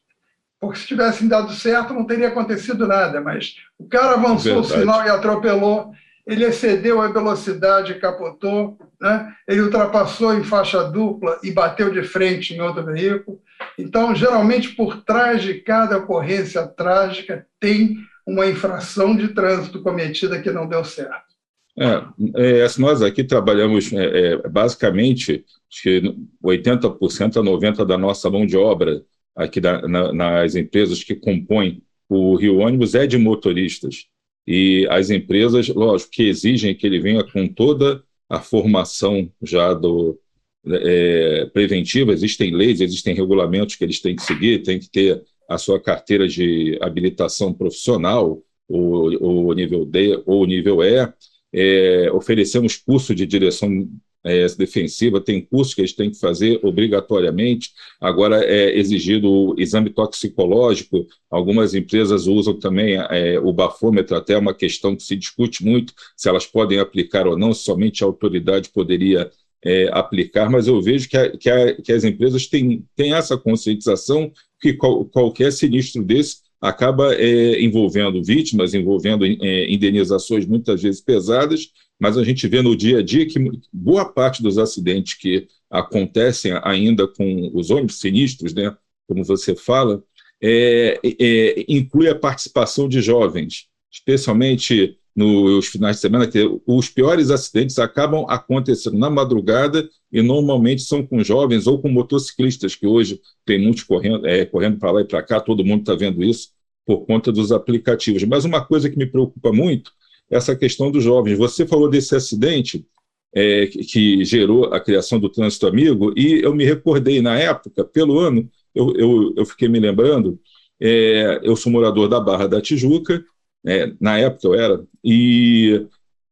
Porque 0.58 0.78
se 0.78 0.86
tivessem 0.86 1.28
dado 1.28 1.52
certo, 1.52 1.94
não 1.94 2.04
teria 2.04 2.28
acontecido 2.28 2.86
nada. 2.86 3.20
Mas 3.20 3.56
o 3.78 3.86
cara 3.86 4.14
avançou 4.14 4.62
Verdade. 4.62 4.74
o 4.74 4.80
sinal 4.80 5.04
e 5.04 5.10
atropelou, 5.10 5.92
ele 6.26 6.44
excedeu 6.44 7.00
a 7.00 7.08
velocidade 7.08 7.92
e 7.92 8.00
capotou, 8.00 8.78
né? 9.00 9.32
ele 9.46 9.62
ultrapassou 9.62 10.34
em 10.34 10.44
faixa 10.44 10.84
dupla 10.84 11.38
e 11.42 11.50
bateu 11.50 11.90
de 11.90 12.02
frente 12.02 12.54
em 12.54 12.60
outro 12.60 12.84
veículo. 12.84 13.40
Então, 13.78 14.14
geralmente, 14.14 14.70
por 14.70 15.02
trás 15.02 15.42
de 15.42 15.54
cada 15.54 15.98
ocorrência 15.98 16.66
trágica, 16.66 17.46
tem 17.60 17.96
uma 18.26 18.46
infração 18.46 19.16
de 19.16 19.28
trânsito 19.28 19.82
cometida 19.82 20.40
que 20.40 20.50
não 20.50 20.68
deu 20.68 20.84
certo. 20.84 21.36
É, 21.78 22.62
é, 22.64 22.66
nós 22.78 23.02
aqui 23.02 23.22
trabalhamos 23.22 23.92
é, 23.92 24.32
é 24.32 24.48
basicamente, 24.48 25.44
acho 25.70 25.82
que 25.82 26.16
80% 26.42 27.36
a 27.36 27.42
90% 27.42 27.84
da 27.84 27.98
nossa 27.98 28.30
mão 28.30 28.46
de 28.46 28.56
obra 28.56 29.02
aqui 29.36 29.60
da, 29.60 29.86
na, 29.86 30.12
nas 30.12 30.56
empresas 30.56 31.04
que 31.04 31.14
compõem 31.14 31.82
o 32.08 32.34
Rio 32.36 32.58
Ônibus 32.58 32.94
é 32.94 33.06
de 33.06 33.18
motoristas. 33.18 34.06
E 34.46 34.86
as 34.90 35.10
empresas, 35.10 35.68
lógico, 35.68 36.12
que 36.12 36.28
exigem 36.28 36.74
que 36.74 36.86
ele 36.86 37.00
venha 37.00 37.24
com 37.24 37.46
toda 37.48 38.02
a 38.28 38.40
formação 38.40 39.30
já 39.42 39.72
do, 39.72 40.18
é, 40.66 41.46
preventiva, 41.46 42.12
existem 42.12 42.54
leis, 42.54 42.80
existem 42.80 43.14
regulamentos 43.14 43.76
que 43.76 43.84
eles 43.84 44.00
têm 44.00 44.16
que 44.16 44.22
seguir, 44.22 44.62
tem 44.62 44.78
que 44.78 44.90
ter 44.90 45.22
a 45.48 45.58
sua 45.58 45.80
carteira 45.80 46.26
de 46.26 46.76
habilitação 46.80 47.52
profissional, 47.52 48.42
o, 48.68 49.48
o 49.48 49.52
nível 49.52 49.84
D 49.84 50.22
ou 50.26 50.44
nível 50.44 50.82
E. 50.82 51.08
É, 51.52 52.10
oferecemos 52.12 52.76
curso 52.76 53.14
de 53.14 53.24
direção 53.24 53.88
é, 54.26 54.46
defensiva, 54.58 55.20
tem 55.20 55.40
cursos 55.40 55.72
que 55.72 55.80
eles 55.80 55.92
têm 55.92 56.10
que 56.10 56.18
fazer 56.18 56.58
obrigatoriamente. 56.64 57.70
Agora 58.00 58.44
é 58.44 58.76
exigido 58.76 59.30
o 59.30 59.54
exame 59.56 59.88
toxicológico. 59.90 61.06
Algumas 61.30 61.74
empresas 61.74 62.26
usam 62.26 62.58
também 62.58 62.96
é, 62.96 63.38
o 63.38 63.52
bafômetro, 63.52 64.16
até 64.16 64.36
uma 64.36 64.52
questão 64.52 64.96
que 64.96 65.02
se 65.02 65.14
discute 65.14 65.64
muito 65.64 65.94
se 66.16 66.28
elas 66.28 66.44
podem 66.44 66.80
aplicar 66.80 67.26
ou 67.26 67.38
não, 67.38 67.54
somente 67.54 68.02
a 68.02 68.06
autoridade 68.06 68.70
poderia 68.70 69.30
é, 69.64 69.88
aplicar, 69.92 70.50
mas 70.50 70.66
eu 70.66 70.80
vejo 70.80 71.08
que, 71.08 71.16
a, 71.16 71.30
que, 71.36 71.50
a, 71.50 71.74
que, 71.74 71.92
as 71.92 72.04
empresas 72.04 72.46
têm, 72.46 72.84
têm 72.94 73.14
essa 73.14 73.36
conscientização 73.36 74.30
que 74.60 74.74
qual, 74.74 75.04
qualquer 75.06 75.52
sinistro 75.52 76.04
desse 76.04 76.38
acaba 76.60 77.14
é, 77.14 77.60
envolvendo 77.62 78.22
vítimas, 78.22 78.74
envolvendo 78.74 79.24
é, 79.24 79.72
indenizações 79.72 80.46
muitas 80.46 80.82
vezes 80.82 81.00
pesadas, 81.00 81.70
mas 81.98 82.18
a 82.18 82.24
gente 82.24 82.46
vê 82.46 82.62
no 82.62 82.76
dia 82.76 82.98
a 82.98 83.02
dia 83.02 83.26
que 83.26 83.38
boa 83.72 84.04
parte 84.04 84.42
dos 84.42 84.58
acidentes 84.58 85.14
que 85.14 85.48
acontecem 85.70 86.52
ainda 86.62 87.08
com 87.08 87.50
os 87.54 87.70
ônibus 87.70 88.00
sinistros, 88.00 88.54
né, 88.54 88.76
como 89.08 89.24
você 89.24 89.54
fala, 89.54 90.02
é, 90.42 91.00
é, 91.02 91.64
inclui 91.68 92.08
a 92.08 92.14
participação 92.14 92.88
de 92.88 93.00
jovens, 93.00 93.68
especialmente 93.90 94.98
nos 95.14 95.68
finais 95.68 95.96
de 95.96 96.02
semana, 96.02 96.28
que 96.28 96.60
os 96.66 96.90
piores 96.90 97.30
acidentes 97.30 97.78
acabam 97.78 98.26
acontecendo 98.28 98.98
na 98.98 99.08
madrugada 99.08 99.88
e 100.12 100.20
normalmente 100.20 100.82
são 100.82 101.06
com 101.06 101.24
jovens 101.24 101.66
ou 101.66 101.80
com 101.80 101.88
motociclistas, 101.88 102.74
que 102.74 102.86
hoje 102.86 103.18
tem 103.46 103.58
muitos 103.58 103.82
correndo, 103.82 104.26
é, 104.26 104.44
correndo 104.44 104.78
para 104.78 104.90
lá 104.90 105.00
e 105.00 105.06
para 105.06 105.22
cá, 105.22 105.40
todo 105.40 105.64
mundo 105.64 105.80
está 105.80 105.94
vendo 105.94 106.22
isso 106.22 106.50
por 106.84 107.06
conta 107.06 107.32
dos 107.32 107.50
aplicativos. 107.50 108.22
Mas 108.24 108.44
uma 108.44 108.62
coisa 108.64 108.90
que 108.90 108.98
me 108.98 109.06
preocupa 109.06 109.50
muito 109.52 109.90
essa 110.30 110.56
questão 110.56 110.90
dos 110.90 111.04
jovens. 111.04 111.38
Você 111.38 111.66
falou 111.66 111.88
desse 111.88 112.14
acidente 112.14 112.86
é, 113.34 113.66
que, 113.66 114.24
gerou 114.24 114.72
a 114.72 114.80
criação 114.80 115.18
do 115.20 115.28
trânsito 115.28 115.66
amigo, 115.66 116.12
e 116.16 116.40
eu 116.42 116.54
me 116.54 116.64
recordei 116.64 117.20
na 117.20 117.38
época, 117.38 117.84
pelo 117.84 118.18
ano, 118.18 118.48
eu, 118.74 118.94
eu, 118.96 119.34
eu 119.36 119.46
fiquei 119.46 119.68
me 119.68 119.78
lembrando, 119.78 120.40
é, 120.80 121.40
eu 121.42 121.54
sou 121.56 121.70
morador 121.70 122.08
da 122.08 122.20
Barra 122.20 122.46
da 122.46 122.60
Tijuca, 122.60 123.24
é, 123.66 123.92
na 124.00 124.18
época 124.18 124.46
eu 124.46 124.54
era, 124.54 124.84
e 125.04 125.86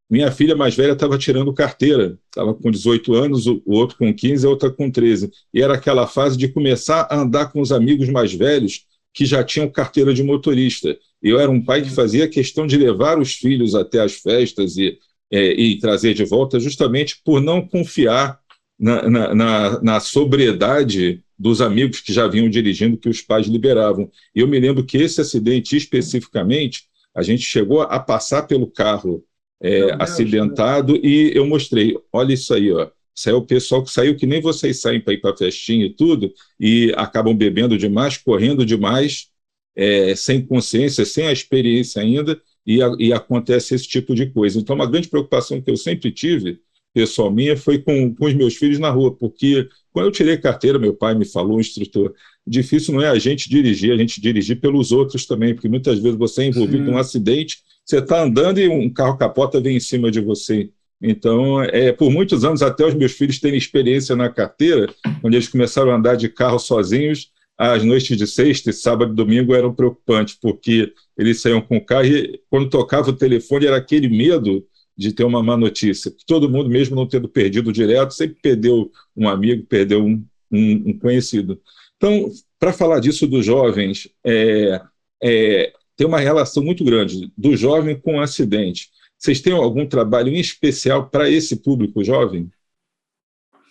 minha 0.09 0.31
filha 0.31 0.55
mais 0.55 0.75
velha 0.75 0.93
estava 0.93 1.17
tirando 1.17 1.53
carteira, 1.53 2.17
estava 2.27 2.53
com 2.53 2.69
18 2.69 3.13
anos, 3.13 3.47
o 3.47 3.61
outro 3.65 3.97
com 3.97 4.13
15, 4.13 4.45
a 4.45 4.49
outra 4.49 4.69
com 4.69 4.89
13. 4.89 5.31
E 5.53 5.61
era 5.61 5.73
aquela 5.73 6.05
fase 6.05 6.37
de 6.37 6.47
começar 6.47 7.07
a 7.09 7.19
andar 7.19 7.51
com 7.51 7.59
os 7.59 7.71
amigos 7.71 8.07
mais 8.09 8.33
velhos 8.33 8.85
que 9.13 9.25
já 9.25 9.43
tinham 9.43 9.69
carteira 9.69 10.13
de 10.13 10.21
motorista. 10.21 10.95
Eu 11.25 11.39
era 11.39 11.49
um 11.49 11.59
pai 11.59 11.81
que 11.81 11.89
fazia 11.89 12.27
questão 12.27 12.67
de 12.67 12.77
levar 12.77 13.17
os 13.17 13.33
filhos 13.33 13.73
até 13.73 13.99
as 13.99 14.13
festas 14.13 14.77
e, 14.77 14.99
é, 15.31 15.53
e 15.59 15.79
trazer 15.79 16.13
de 16.13 16.23
volta, 16.23 16.59
justamente 16.59 17.19
por 17.25 17.41
não 17.41 17.67
confiar 17.67 18.39
na, 18.79 19.09
na, 19.09 19.33
na, 19.33 19.81
na, 19.81 19.99
sobriedade 19.99 21.23
dos 21.37 21.61
amigos 21.61 21.99
que 21.99 22.13
já 22.13 22.27
vinham 22.27 22.47
dirigindo, 22.47 22.95
que 22.95 23.09
os 23.09 23.21
pais 23.21 23.47
liberavam. 23.47 24.11
E 24.35 24.41
eu 24.41 24.47
me 24.47 24.59
lembro 24.59 24.85
que 24.85 24.97
esse 24.99 25.19
acidente 25.19 25.75
especificamente, 25.75 26.83
a 27.15 27.23
gente 27.23 27.41
chegou 27.41 27.81
a 27.81 27.99
passar 27.99 28.43
pelo 28.43 28.67
carro 28.67 29.23
é, 29.59 29.95
acidentado 29.99 30.95
e 30.95 31.31
eu 31.33 31.47
mostrei, 31.47 31.97
olha 32.13 32.33
isso 32.33 32.53
aí, 32.53 32.71
ó. 32.71 32.87
Saiu 33.15 33.37
o 33.37 33.45
pessoal 33.45 33.81
que 33.81 33.89
saiu 33.89 34.15
que 34.15 34.27
nem 34.27 34.41
vocês 34.41 34.79
saem 34.79 35.01
para 35.01 35.13
ir 35.13 35.21
para 35.21 35.35
festinha 35.35 35.87
e 35.87 35.93
tudo, 35.93 36.31
e 36.59 36.93
acabam 36.95 37.35
bebendo 37.35 37.77
demais, 37.77 38.17
correndo 38.17 38.63
demais, 38.63 39.29
é, 39.75 40.15
sem 40.15 40.45
consciência, 40.45 41.05
sem 41.05 41.27
a 41.27 41.31
experiência 41.31 42.01
ainda, 42.01 42.39
e, 42.65 42.81
a, 42.81 42.91
e, 42.97 43.13
acontece 43.13 43.75
esse 43.75 43.87
tipo 43.87 44.15
de 44.15 44.27
coisa. 44.27 44.59
Então, 44.59 44.75
uma 44.75 44.89
grande 44.89 45.07
preocupação 45.07 45.61
que 45.61 45.69
eu 45.69 45.77
sempre 45.77 46.11
tive, 46.11 46.59
pessoal 46.93 47.29
minha, 47.29 47.55
foi 47.55 47.77
com, 47.79 48.13
com 48.15 48.25
os 48.25 48.33
meus 48.33 48.55
filhos 48.55 48.79
na 48.79 48.89
rua, 48.89 49.13
porque 49.13 49.67
quando 49.91 50.05
eu 50.05 50.11
tirei 50.11 50.37
carteira, 50.37 50.79
meu 50.79 50.93
pai 50.93 51.13
me 51.13 51.25
falou, 51.25 51.57
um 51.57 51.59
instrutor, 51.59 52.13
difícil 52.47 52.93
não 52.93 53.01
é 53.01 53.09
a 53.09 53.19
gente 53.19 53.49
dirigir, 53.49 53.91
a 53.91 53.97
gente 53.97 54.21
dirigir 54.21 54.59
pelos 54.59 54.91
outros 54.91 55.25
também, 55.25 55.53
porque 55.53 55.69
muitas 55.69 55.99
vezes 55.99 56.17
você 56.17 56.43
é 56.43 56.45
envolvido 56.47 56.83
num 56.83 56.97
acidente, 56.97 57.59
você 57.83 57.99
está 57.99 58.23
andando 58.23 58.59
e 58.59 58.67
um 58.67 58.89
carro 58.89 59.17
capota 59.17 59.59
vem 59.59 59.77
em 59.77 59.79
cima 59.79 60.09
de 60.09 60.19
você. 60.19 60.69
Então, 61.01 61.61
é, 61.61 61.91
por 61.91 62.09
muitos 62.09 62.43
anos, 62.43 62.61
até 62.61 62.85
os 62.85 62.93
meus 62.93 63.11
filhos 63.11 63.39
terem 63.39 63.57
experiência 63.57 64.15
na 64.15 64.29
carteira, 64.29 64.87
quando 65.21 65.33
eles 65.33 65.47
começaram 65.47 65.91
a 65.91 65.95
andar 65.95 66.15
de 66.15 66.29
carro 66.29 66.57
sozinhos, 66.57 67.31
as 67.57 67.83
noites 67.83 68.17
de 68.17 68.27
sexta, 68.27 68.71
sábado 68.73 69.13
e 69.13 69.15
domingo 69.15 69.55
eram 69.55 69.73
preocupantes, 69.73 70.35
porque 70.35 70.93
eles 71.17 71.41
saíam 71.41 71.61
com 71.61 71.77
o 71.77 71.85
carro 71.85 72.07
e 72.07 72.41
quando 72.49 72.69
tocava 72.69 73.09
o 73.09 73.15
telefone 73.15 73.65
era 73.65 73.77
aquele 73.77 74.09
medo 74.09 74.65
de 74.97 75.13
ter 75.13 75.23
uma 75.23 75.43
má 75.43 75.57
notícia. 75.57 76.13
Todo 76.25 76.49
mundo, 76.49 76.69
mesmo 76.69 76.95
não 76.95 77.07
tendo 77.07 77.27
perdido 77.27 77.71
direto, 77.71 78.13
sempre 78.13 78.37
perdeu 78.41 78.91
um 79.15 79.27
amigo, 79.27 79.65
perdeu 79.65 80.03
um, 80.03 80.25
um, 80.51 80.89
um 80.89 80.99
conhecido. 80.99 81.61
Então, 81.97 82.29
para 82.59 82.73
falar 82.73 82.99
disso 82.99 83.27
dos 83.27 83.45
jovens, 83.45 84.09
é, 84.23 84.81
é, 85.21 85.73
tem 85.95 86.07
uma 86.07 86.19
relação 86.19 86.63
muito 86.63 86.83
grande 86.83 87.31
do 87.37 87.55
jovem 87.55 87.99
com 87.99 88.17
o 88.17 88.21
acidente. 88.21 88.89
Vocês 89.17 89.41
têm 89.41 89.53
algum 89.53 89.85
trabalho 89.85 90.29
em 90.29 90.39
especial 90.39 91.09
para 91.09 91.29
esse 91.29 91.57
público 91.57 92.03
jovem? 92.03 92.49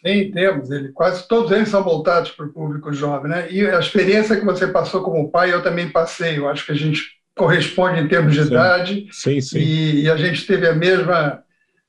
Sim, 0.05 0.31
temos. 0.31 0.71
Ele, 0.71 0.91
quase 0.91 1.27
todos 1.27 1.51
eles 1.51 1.71
são 1.71 1.83
voltados 1.83 2.31
para 2.31 2.45
o 2.45 2.53
público 2.53 2.93
jovem. 2.93 3.31
Né? 3.31 3.51
E 3.51 3.67
a 3.67 3.79
experiência 3.79 4.37
que 4.37 4.45
você 4.45 4.67
passou 4.67 5.03
como 5.03 5.31
pai, 5.31 5.53
eu 5.53 5.63
também 5.63 5.89
passei. 5.89 6.37
Eu 6.37 6.49
acho 6.49 6.67
que 6.67 6.73
a 6.73 6.77
gente 6.77 7.03
corresponde 7.35 8.01
em 8.01 8.09
termos 8.09 8.35
de 8.35 8.43
sim. 8.43 8.49
idade. 8.49 9.09
Sim, 9.11 9.41
sim. 9.41 9.59
E, 9.59 10.03
e, 10.03 10.11
a 10.11 10.17
gente 10.17 10.47
teve 10.47 10.69
a 10.69 10.75
mesma, 10.75 11.43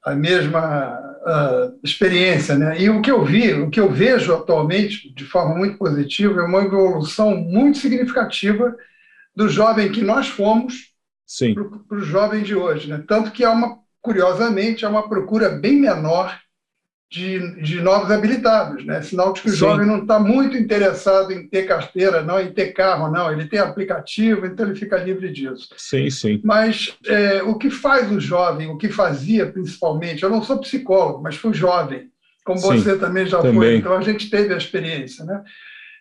a 0.03 0.15
mesma 0.15 0.98
uh, 1.25 1.79
experiência. 1.84 2.55
Né? 2.55 2.81
E 2.81 2.89
o 2.89 3.01
que 3.01 3.12
eu 3.12 3.25
vi, 3.25 3.53
o 3.53 3.69
que 3.69 3.81
eu 3.81 3.91
vejo 3.91 4.34
atualmente, 4.34 5.13
de 5.13 5.25
forma 5.25 5.53
muito 5.53 5.77
positiva, 5.77 6.39
é 6.39 6.45
uma 6.45 6.63
evolução 6.63 7.36
muito 7.36 7.79
significativa 7.79 8.74
do 9.36 9.50
jovem 9.50 9.91
que 9.91 10.01
nós 10.01 10.27
fomos 10.27 10.93
para 11.89 11.98
o 11.98 12.01
jovem 12.01 12.43
de 12.43 12.55
hoje. 12.55 12.89
Né? 12.89 13.03
Tanto 13.05 13.31
que 13.31 13.43
há 13.43 13.51
uma, 13.51 13.79
curiosamente, 14.01 14.86
há 14.86 14.89
uma 14.89 15.10
procura 15.10 15.50
bem 15.50 15.81
menor 15.81 16.45
de, 17.10 17.62
de 17.62 17.82
novos 17.82 18.12
habilitados, 18.12 18.84
né? 18.86 19.02
Sinal 19.02 19.32
de 19.32 19.42
que 19.42 19.48
o 19.48 19.52
Sim. 19.52 19.58
jovem 19.58 19.86
não 19.86 20.00
está 20.00 20.20
muito 20.20 20.58
interessado 20.58 21.32
em 21.32 21.48
ter 21.48 21.64
carteira, 21.64 22.22
não, 22.22 22.40
em 22.40 22.52
ter 22.52 22.74
carro, 22.74 23.12
não. 23.12 23.32
Ele 23.32 23.46
tem 23.46 23.60
aplicativo, 23.60 24.46
então 24.46 24.66
ele 24.66 24.76
fica 24.76 24.98
livre 24.98 25.32
disso. 25.32 25.70
Sim, 25.78 26.10
sim. 26.10 26.42
Mas 26.44 26.98
é, 27.06 27.44
o 27.44 27.58
que 27.58 27.70
faz 27.70 28.12
o 28.12 28.20
jovem, 28.20 28.68
o 28.68 28.78
que 28.78 28.90
fazia 28.90 29.46
principalmente, 29.46 30.24
eu 30.24 30.30
não 30.30 30.44
sou 30.44 30.60
psicólogo, 30.60 31.22
mas 31.22 31.36
fui 31.36 31.54
jovem, 31.54 32.10
como 32.44 32.60
sim, 32.60 32.68
você 32.68 32.98
também 32.98 33.26
já 33.26 33.38
também. 33.38 33.56
foi, 33.56 33.76
então 33.78 33.96
a 33.96 34.02
gente 34.02 34.30
teve 34.30 34.54
a 34.54 34.58
experiência, 34.58 35.24
né? 35.24 35.44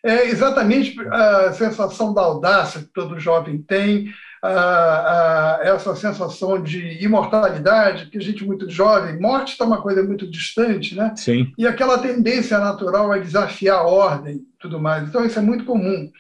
É 0.03 0.29
exatamente 0.29 0.95
a 1.11 1.53
sensação 1.53 2.13
da 2.13 2.21
audácia 2.21 2.83
que 2.83 2.89
todo 2.93 3.19
jovem 3.19 3.63
tem, 3.63 4.13
a, 4.47 5.57
a, 5.57 5.65
essa 5.65 5.97
sensação 5.97 6.63
de 6.63 7.03
imortalidade, 7.03 8.11
que 8.11 8.19
a 8.19 8.21
gente 8.21 8.45
muito 8.45 8.69
jovem, 8.69 9.19
morte 9.19 9.53
está 9.53 9.65
uma 9.65 9.81
coisa 9.81 10.03
muito 10.03 10.31
distante, 10.31 10.95
né? 10.95 11.15
Sim. 11.17 11.51
E 11.57 11.67
aquela 11.67 11.97
tendência 11.97 12.59
natural 12.59 13.11
a 13.11 13.17
desafiar 13.17 13.79
a 13.79 13.87
ordem, 13.87 14.43
tudo 14.61 14.79
mais. 14.79 15.09
Então 15.09 15.25
isso 15.25 15.39
é 15.39 15.43
muito 15.43 15.65
comum. 15.65 16.11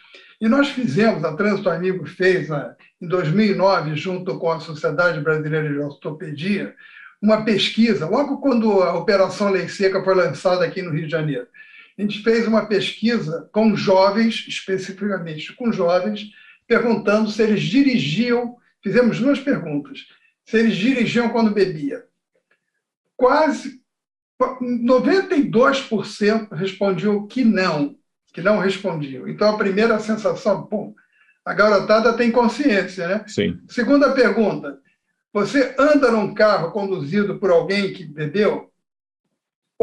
E 0.40 0.48
nós 0.48 0.70
fizemos, 0.70 1.22
a 1.22 1.36
Trânsito 1.36 1.68
Amigo 1.68 2.06
fez 2.06 2.48
né, 2.48 2.74
em 3.00 3.06
2009, 3.06 3.94
junto 3.94 4.38
com 4.38 4.50
a 4.50 4.60
Sociedade 4.60 5.20
Brasileira 5.20 5.68
de 5.68 5.78
Ortopedia, 5.78 6.74
uma 7.20 7.44
pesquisa, 7.44 8.06
logo 8.06 8.38
quando 8.38 8.82
a 8.82 8.94
Operação 8.94 9.50
Lei 9.50 9.68
Seca 9.68 10.02
foi 10.02 10.14
lançada 10.14 10.64
aqui 10.64 10.80
no 10.80 10.90
Rio 10.90 11.04
de 11.04 11.10
Janeiro. 11.10 11.46
A 11.98 12.00
gente 12.00 12.22
fez 12.22 12.48
uma 12.48 12.64
pesquisa 12.64 13.48
com 13.52 13.76
jovens, 13.76 14.46
especificamente 14.48 15.54
com 15.54 15.70
jovens, 15.70 16.30
perguntando 16.66 17.30
se 17.30 17.42
eles 17.42 17.62
dirigiam. 17.62 18.56
Fizemos 18.82 19.18
duas 19.18 19.38
perguntas. 19.38 20.00
Se 20.44 20.58
eles 20.58 20.76
dirigiam 20.76 21.30
quando 21.30 21.54
bebia. 21.54 22.04
Quase 23.16 23.82
92% 24.40 26.52
respondiam 26.52 27.26
que 27.26 27.44
não. 27.44 27.96
que 28.32 28.42
não 28.42 28.58
respondiam. 28.58 29.28
Então, 29.28 29.54
a 29.54 29.56
primeira 29.56 29.98
sensação, 30.00 30.66
pô, 30.66 30.94
a 31.44 31.54
garotada 31.54 32.16
tem 32.16 32.32
consciência, 32.32 33.06
né? 33.06 33.24
Sim. 33.28 33.60
Segunda 33.68 34.12
pergunta, 34.12 34.80
você 35.32 35.74
anda 35.78 36.10
num 36.10 36.34
carro 36.34 36.72
conduzido 36.72 37.38
por 37.38 37.50
alguém 37.50 37.92
que 37.92 38.04
bebeu? 38.04 38.72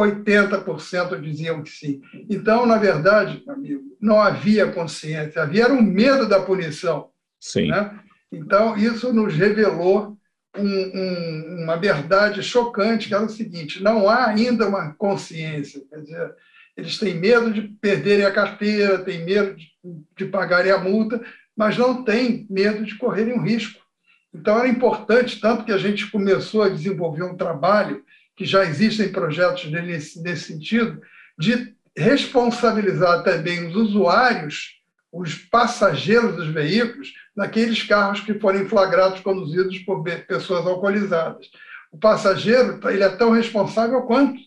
80% 0.01 1.19
diziam 1.21 1.63
que 1.63 1.69
sim. 1.69 2.01
Então, 2.29 2.65
na 2.65 2.77
verdade, 2.77 3.43
amigo, 3.47 3.81
não 3.99 4.19
havia 4.19 4.71
consciência, 4.71 5.41
havia 5.41 5.67
um 5.71 5.81
medo 5.81 6.27
da 6.27 6.41
punição. 6.41 7.09
Sim. 7.39 7.67
Né? 7.67 7.99
Então, 8.31 8.77
isso 8.77 9.13
nos 9.13 9.33
revelou 9.33 10.17
um, 10.57 10.63
um, 10.63 11.63
uma 11.63 11.77
verdade 11.77 12.43
chocante, 12.43 13.07
que 13.07 13.13
era 13.13 13.23
o 13.23 13.29
seguinte: 13.29 13.81
não 13.81 14.09
há 14.09 14.27
ainda 14.27 14.67
uma 14.67 14.93
consciência. 14.93 15.81
Quer 15.89 16.01
dizer, 16.01 16.35
eles 16.77 16.97
têm 16.97 17.15
medo 17.15 17.51
de 17.51 17.61
perderem 17.61 18.25
a 18.25 18.31
carteira, 18.31 18.99
têm 18.99 19.23
medo 19.23 19.55
de, 19.55 19.67
de 20.17 20.25
pagarem 20.25 20.71
a 20.71 20.77
multa, 20.77 21.21
mas 21.55 21.77
não 21.77 22.03
têm 22.03 22.45
medo 22.49 22.83
de 22.85 22.95
correrem 22.97 23.33
um 23.33 23.43
risco. 23.43 23.81
Então, 24.33 24.57
era 24.57 24.67
importante, 24.67 25.41
tanto 25.41 25.65
que 25.65 25.71
a 25.71 25.77
gente 25.77 26.09
começou 26.09 26.61
a 26.61 26.69
desenvolver 26.69 27.23
um 27.23 27.35
trabalho 27.35 28.03
que 28.41 28.45
já 28.47 28.65
existem 28.65 29.11
projetos 29.11 29.69
nesse, 29.69 30.19
nesse 30.19 30.45
sentido, 30.45 30.99
de 31.37 31.75
responsabilizar 31.95 33.21
também 33.23 33.67
os 33.67 33.75
usuários, 33.75 34.81
os 35.11 35.35
passageiros 35.35 36.35
dos 36.35 36.47
veículos, 36.47 37.13
naqueles 37.35 37.83
carros 37.83 38.21
que 38.21 38.39
forem 38.39 38.67
flagrados 38.67 39.19
conduzidos 39.19 39.77
por 39.79 40.03
pessoas 40.27 40.65
alcoolizadas. 40.65 41.51
O 41.91 41.99
passageiro 41.99 42.79
ele 42.89 43.03
é 43.03 43.09
tão 43.09 43.29
responsável 43.29 44.01
quanto 44.03 44.39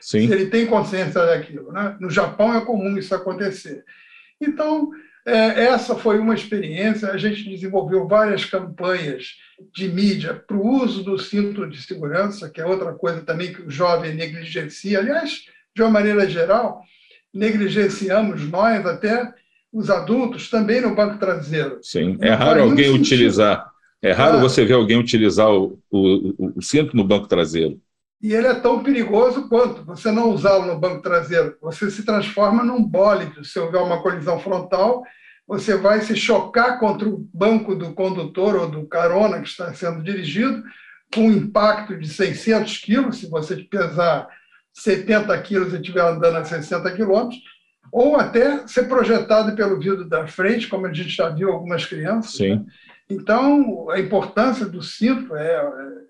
Sim. 0.00 0.28
se 0.28 0.32
ele 0.32 0.46
tem 0.46 0.64
consciência 0.64 1.26
daquilo. 1.26 1.72
Né? 1.72 1.96
No 1.98 2.08
Japão 2.08 2.54
é 2.54 2.64
comum 2.64 2.96
isso 2.96 3.12
acontecer. 3.16 3.82
Então, 4.40 4.90
é, 5.26 5.64
essa 5.64 5.94
foi 5.94 6.18
uma 6.18 6.34
experiência. 6.34 7.10
A 7.10 7.16
gente 7.16 7.48
desenvolveu 7.48 8.06
várias 8.06 8.44
campanhas 8.44 9.34
de 9.74 9.88
mídia 9.88 10.34
para 10.34 10.56
o 10.56 10.82
uso 10.82 11.02
do 11.02 11.18
cinto 11.18 11.68
de 11.68 11.82
segurança, 11.82 12.48
que 12.48 12.60
é 12.60 12.66
outra 12.66 12.92
coisa 12.92 13.20
também 13.22 13.52
que 13.52 13.62
o 13.62 13.70
jovem 13.70 14.14
negligencia. 14.14 14.98
Aliás, 14.98 15.42
de 15.74 15.82
uma 15.82 15.90
maneira 15.90 16.28
geral, 16.28 16.82
negligenciamos 17.32 18.48
nós, 18.48 18.84
até 18.86 19.32
os 19.72 19.90
adultos, 19.90 20.50
também 20.50 20.80
no 20.80 20.94
banco 20.94 21.18
traseiro. 21.18 21.78
Sim, 21.82 22.16
é 22.20 22.30
raro 22.30 22.62
alguém 22.62 22.90
utilizar. 22.90 23.70
É 24.02 24.12
raro 24.12 24.38
ah, 24.38 24.40
você 24.40 24.64
ver 24.64 24.74
alguém 24.74 24.98
utilizar 24.98 25.50
o, 25.50 25.78
o, 25.90 26.54
o 26.56 26.62
cinto 26.62 26.96
no 26.96 27.04
banco 27.04 27.28
traseiro. 27.28 27.78
E 28.22 28.34
ele 28.34 28.46
é 28.46 28.54
tão 28.54 28.82
perigoso 28.82 29.48
quanto 29.48 29.82
você 29.84 30.10
não 30.10 30.30
usá-lo 30.30 30.66
no 30.66 30.78
banco 30.78 31.00
traseiro. 31.00 31.56
Você 31.62 31.90
se 31.90 32.04
transforma 32.04 32.62
num 32.62 32.82
bólido. 32.82 33.44
Se 33.44 33.58
houver 33.58 33.80
uma 33.80 34.02
colisão 34.02 34.38
frontal, 34.38 35.02
você 35.48 35.76
vai 35.76 36.00
se 36.02 36.14
chocar 36.14 36.78
contra 36.78 37.08
o 37.08 37.26
banco 37.32 37.74
do 37.74 37.94
condutor 37.94 38.56
ou 38.56 38.70
do 38.70 38.86
carona 38.86 39.40
que 39.40 39.48
está 39.48 39.72
sendo 39.72 40.02
dirigido, 40.02 40.62
com 41.12 41.22
um 41.22 41.32
impacto 41.32 41.98
de 41.98 42.08
600 42.08 42.78
quilos, 42.78 43.16
se 43.16 43.28
você 43.28 43.56
pesar 43.56 44.28
70 44.72 45.36
quilos 45.42 45.72
e 45.72 45.76
estiver 45.76 46.02
andando 46.02 46.36
a 46.36 46.44
60 46.44 46.92
quilômetros, 46.92 47.40
ou 47.92 48.16
até 48.16 48.66
ser 48.68 48.84
projetado 48.84 49.56
pelo 49.56 49.80
vidro 49.80 50.08
da 50.08 50.26
frente, 50.26 50.68
como 50.68 50.86
a 50.86 50.92
gente 50.92 51.10
já 51.10 51.28
viu 51.30 51.50
algumas 51.50 51.84
crianças. 51.84 52.32
Sim. 52.32 52.56
Né? 52.56 52.64
Então, 53.10 53.90
a 53.90 53.98
importância 53.98 54.66
do 54.66 54.80
cinto 54.80 55.34
é, 55.34 55.56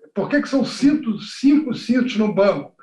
por 0.13 0.29
que, 0.29 0.41
que 0.41 0.49
são 0.49 0.65
cinco, 0.65 1.19
cinco 1.21 1.73
cintos 1.73 2.17
no 2.17 2.33
banco? 2.33 2.73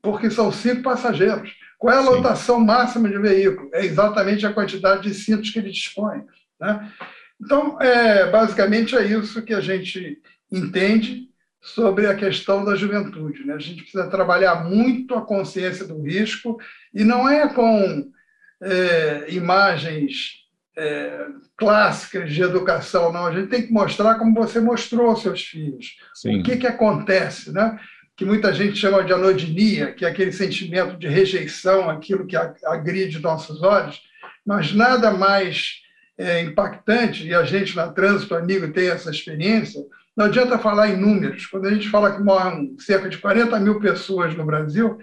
Porque 0.00 0.30
são 0.30 0.50
cinco 0.50 0.82
passageiros. 0.82 1.52
Qual 1.78 1.94
é 1.94 1.98
a 1.98 2.10
lotação 2.10 2.60
Sim. 2.60 2.66
máxima 2.66 3.08
de 3.08 3.18
veículo? 3.18 3.70
É 3.72 3.84
exatamente 3.84 4.46
a 4.46 4.52
quantidade 4.52 5.02
de 5.02 5.14
cintos 5.14 5.50
que 5.50 5.58
ele 5.58 5.70
dispõe. 5.70 6.24
Né? 6.60 6.92
Então, 7.40 7.80
é, 7.80 8.30
basicamente 8.30 8.96
é 8.96 9.04
isso 9.04 9.42
que 9.42 9.54
a 9.54 9.60
gente 9.60 10.20
entende 10.50 11.28
sobre 11.60 12.06
a 12.06 12.14
questão 12.14 12.64
da 12.64 12.74
juventude. 12.74 13.44
Né? 13.44 13.54
A 13.54 13.58
gente 13.58 13.82
precisa 13.82 14.08
trabalhar 14.08 14.64
muito 14.64 15.14
a 15.14 15.22
consciência 15.22 15.86
do 15.86 16.02
risco, 16.02 16.58
e 16.92 17.04
não 17.04 17.28
é 17.28 17.48
com 17.48 18.10
é, 18.60 19.26
imagens 19.28 20.41
é, 20.76 21.26
clássicas 21.56 22.32
de 22.32 22.42
educação, 22.42 23.12
não. 23.12 23.26
A 23.26 23.32
gente 23.32 23.48
tem 23.48 23.66
que 23.66 23.72
mostrar 23.72 24.16
como 24.16 24.34
você 24.34 24.60
mostrou 24.60 25.10
aos 25.10 25.22
seus 25.22 25.42
filhos. 25.42 25.96
Sim. 26.14 26.40
O 26.40 26.42
que, 26.42 26.56
que 26.56 26.66
acontece, 26.66 27.52
né? 27.52 27.78
que 28.16 28.24
muita 28.24 28.52
gente 28.52 28.76
chama 28.76 29.02
de 29.02 29.12
anodinia, 29.12 29.92
que 29.92 30.04
é 30.04 30.08
aquele 30.08 30.32
sentimento 30.32 30.96
de 30.96 31.08
rejeição, 31.08 31.88
aquilo 31.88 32.26
que 32.26 32.36
agride 32.36 33.18
nossos 33.20 33.62
olhos, 33.62 34.00
mas 34.46 34.72
nada 34.72 35.10
mais 35.10 35.80
é, 36.18 36.40
impactante, 36.42 37.26
e 37.26 37.34
a 37.34 37.42
gente 37.42 37.74
na 37.74 37.88
Trânsito 37.88 38.34
Amigo 38.34 38.70
tem 38.72 38.88
essa 38.88 39.10
experiência, 39.10 39.80
não 40.16 40.26
adianta 40.26 40.58
falar 40.58 40.88
em 40.88 40.96
números. 40.96 41.46
Quando 41.46 41.66
a 41.66 41.74
gente 41.74 41.88
fala 41.88 42.14
que 42.14 42.22
moram 42.22 42.76
cerca 42.78 43.08
de 43.08 43.16
40 43.18 43.58
mil 43.58 43.80
pessoas 43.80 44.36
no 44.36 44.44
Brasil, 44.44 44.98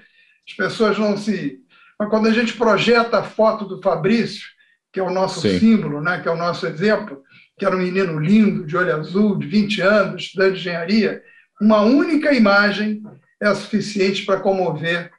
as 0.47 0.53
pessoas 0.53 0.97
não 0.97 1.17
se. 1.17 1.60
Mas 1.97 2.10
quando 2.10 2.27
a 2.27 2.32
gente 2.32 2.53
projeta 2.53 3.19
a 3.19 3.23
foto 3.23 3.65
do 3.65 3.82
Fabrício, 3.82 4.47
que 4.91 4.99
é 4.99 5.04
o 5.04 5.12
nosso 5.12 5.41
Sim. 5.41 5.60
símbolo, 5.60 6.02
né, 6.02 6.19
que 6.21 6.28
é 6.28 6.32
o 6.32 6.38
nosso 6.38 6.65
exemplo, 6.65 7.21
que 7.58 7.65
era 7.65 7.75
um 7.75 7.80
menino 7.80 8.19
lindo, 8.19 8.65
de 8.65 8.75
olho 8.75 8.95
azul, 8.95 9.38
de 9.38 9.45
20 9.47 9.82
anos, 9.82 10.23
estudante 10.23 10.54
de 10.54 10.60
engenharia, 10.60 11.21
uma 11.62 11.82
única 11.82 12.34
imagem 12.34 13.04
é 13.41 13.54
suficiente 13.54 14.25
para 14.25 14.39
comover 14.39 15.12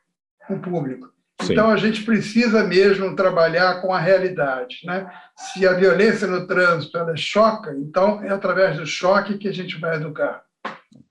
o 0.48 0.58
público. 0.58 1.10
Sim. 1.42 1.52
Então 1.52 1.70
a 1.70 1.76
gente 1.76 2.02
precisa 2.02 2.64
mesmo 2.64 3.14
trabalhar 3.14 3.80
com 3.80 3.92
a 3.92 3.98
realidade, 3.98 4.80
né? 4.84 5.10
Se 5.36 5.66
a 5.66 5.72
violência 5.72 6.26
no 6.26 6.46
trânsito 6.46 6.98
ela 6.98 7.16
choca, 7.16 7.74
então 7.74 8.22
é 8.22 8.30
através 8.30 8.76
do 8.76 8.86
choque 8.86 9.38
que 9.38 9.48
a 9.48 9.52
gente 9.52 9.78
vai 9.78 9.96
educar. 9.96 10.42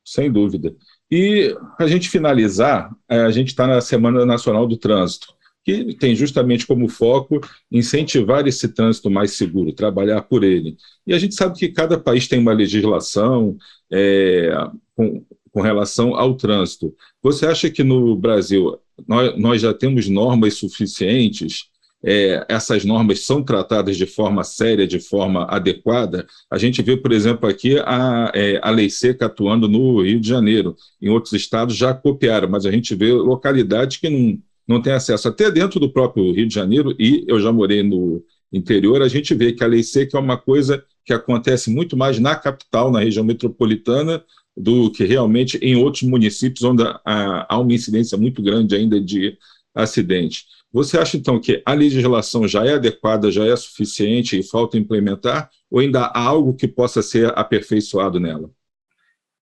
Sem 0.06 0.32
dúvida. 0.32 0.74
E 1.10 1.56
para 1.78 1.86
a 1.86 1.90
gente 1.90 2.10
finalizar, 2.10 2.92
é, 3.10 3.22
a 3.22 3.32
gente 3.32 3.48
está 3.48 3.66
na 3.66 3.82
Semana 3.82 4.26
Nacional 4.26 4.68
do 4.68 4.78
Trânsito 4.78 5.28
que 5.70 5.94
tem 5.94 6.16
justamente 6.16 6.66
como 6.66 6.88
foco 6.88 7.40
incentivar 7.72 8.48
esse 8.48 8.68
trânsito 8.70 9.10
mais 9.10 9.32
seguro, 9.32 9.74
trabalhar 9.74 10.22
por 10.24 10.44
ele. 10.44 10.76
E 11.06 11.14
a 11.14 11.20
gente 11.20 11.36
sabe 11.36 11.58
que 11.58 11.70
cada 11.70 11.98
país 12.00 12.28
tem 12.28 12.40
uma 12.40 12.54
legislação 12.54 13.56
é, 13.92 14.50
com, 14.96 15.24
com 15.52 15.62
relação 15.62 16.16
ao 16.16 16.36
trânsito. 16.36 16.94
Você 17.22 17.46
acha 17.46 17.70
que 17.70 17.84
no 17.84 18.16
Brasil 18.16 18.78
nós, 19.08 19.38
nós 19.40 19.62
já 19.62 19.74
temos 19.74 20.08
normas 20.08 20.56
suficientes? 20.56 21.70
É, 22.02 22.46
essas 22.48 22.86
normas 22.86 23.26
são 23.26 23.44
tratadas 23.44 23.98
de 23.98 24.06
forma 24.06 24.42
séria, 24.44 24.88
de 24.88 25.00
forma 25.00 25.44
adequada. 25.50 26.26
A 26.50 26.58
gente 26.58 26.82
vê, 26.82 26.96
por 26.96 27.12
exemplo, 27.12 27.48
aqui 27.50 27.78
a, 27.80 28.32
é, 28.34 28.58
a 28.64 28.70
lei 28.70 28.90
seca 28.90 29.26
atuando 29.26 29.68
no 29.68 30.02
Rio 30.02 30.20
de 30.20 30.30
Janeiro. 30.30 30.76
Em 31.02 31.10
outros 31.10 31.34
estados 31.34 31.76
já 31.76 31.94
copiaram, 31.94 32.48
mas 32.50 32.66
a 32.66 32.72
gente 32.72 32.96
vê 32.96 33.12
localidades 33.12 33.98
que 33.98 34.10
não, 34.10 34.40
não 34.70 34.80
tem 34.80 34.94
acesso. 34.94 35.28
Até 35.28 35.50
dentro 35.50 35.80
do 35.80 35.92
próprio 35.92 36.32
Rio 36.32 36.48
de 36.48 36.54
Janeiro, 36.54 36.96
e 37.00 37.26
eu 37.28 37.40
já 37.40 37.52
morei 37.52 37.82
no 37.82 38.24
interior, 38.54 39.02
a 39.02 39.08
gente 39.08 39.34
vê 39.34 39.52
que 39.52 39.64
a 39.64 39.68
lei 39.68 39.82
seca 39.82 40.16
é 40.16 40.22
uma 40.22 40.38
coisa 40.38 40.86
que 41.04 41.12
acontece 41.12 41.72
muito 41.72 41.98
mais 41.98 42.20
na 42.20 42.36
capital, 42.36 42.92
na 42.92 43.00
região 43.00 43.26
metropolitana, 43.26 44.24
do 44.56 44.92
que 44.92 45.06
realmente 45.06 45.58
em 45.58 45.76
outros 45.76 46.04
municípios 46.04 46.64
onde 46.64 46.84
há 47.04 47.58
uma 47.58 47.74
incidência 47.74 48.16
muito 48.16 48.44
grande 48.44 48.76
ainda 48.76 49.02
de 49.02 49.36
acidente. 49.74 50.46
Você 50.72 51.00
acha, 51.00 51.18
então, 51.18 51.40
que 51.40 51.64
a 51.66 51.74
legislação 51.74 52.48
já 52.48 52.64
é 52.64 52.74
adequada, 52.74 53.32
já 53.32 53.46
é 53.46 53.56
suficiente 53.56 54.38
e 54.38 54.44
falta 54.44 54.78
implementar, 54.78 55.50
ou 55.72 55.80
ainda 55.80 56.02
há 56.02 56.22
algo 56.22 56.54
que 56.54 56.68
possa 56.68 57.02
ser 57.02 57.36
aperfeiçoado 57.36 58.20
nela? 58.20 58.52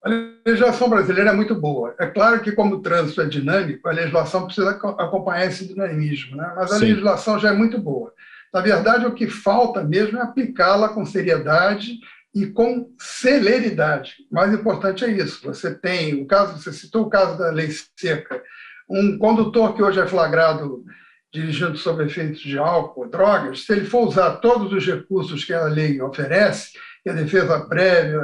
A 0.08 0.50
legislação 0.50 0.90
brasileira 0.90 1.32
é 1.32 1.34
muito 1.34 1.54
boa. 1.54 1.94
É 2.00 2.06
claro 2.06 2.40
que, 2.40 2.54
como 2.54 2.76
o 2.76 2.82
trânsito 2.82 3.22
é 3.22 3.26
dinâmico, 3.26 3.88
a 3.88 3.92
legislação 3.92 4.46
precisa 4.46 4.72
acompanhar 4.72 5.48
esse 5.48 5.68
dinamismo, 5.68 6.38
né? 6.38 6.54
mas 6.56 6.72
a 6.72 6.80
Sim. 6.80 6.86
legislação 6.86 7.38
já 7.38 7.50
é 7.50 7.54
muito 7.54 7.78
boa. 7.78 8.14
Na 8.54 8.62
verdade, 8.62 9.06
o 9.06 9.14
que 9.14 9.28
falta 9.28 9.84
mesmo 9.84 10.18
é 10.18 10.22
aplicá-la 10.22 10.90
com 10.90 11.06
seriedade 11.06 12.00
e 12.34 12.48
com 12.48 12.90
celeridade. 12.98 14.16
O 14.32 14.36
mais 14.36 14.54
importante 14.54 15.04
é 15.04 15.12
isso. 15.12 15.44
Você 15.44 15.76
tem 15.76 16.22
o 16.22 16.26
caso, 16.26 16.58
você 16.58 16.72
citou 16.72 17.04
o 17.04 17.10
caso 17.10 17.38
da 17.38 17.52
lei 17.52 17.70
seca, 17.98 18.42
um 18.90 19.18
condutor 19.18 19.76
que 19.76 19.84
hoje 19.84 20.00
é 20.00 20.08
flagrado 20.08 20.86
dirigindo 21.34 21.78
sob 21.78 22.04
efeitos 22.06 22.40
de 22.40 22.58
álcool, 22.58 23.10
drogas, 23.10 23.66
se 23.66 23.74
ele 23.74 23.86
for 23.86 24.08
usar 24.08 24.38
todos 24.38 24.72
os 24.72 24.86
recursos 24.86 25.44
que 25.44 25.54
a 25.54 25.66
lei 25.66 26.02
oferece, 26.02 26.72
que 27.04 27.10
a 27.10 27.14
defesa 27.14 27.60
prévia, 27.68 28.22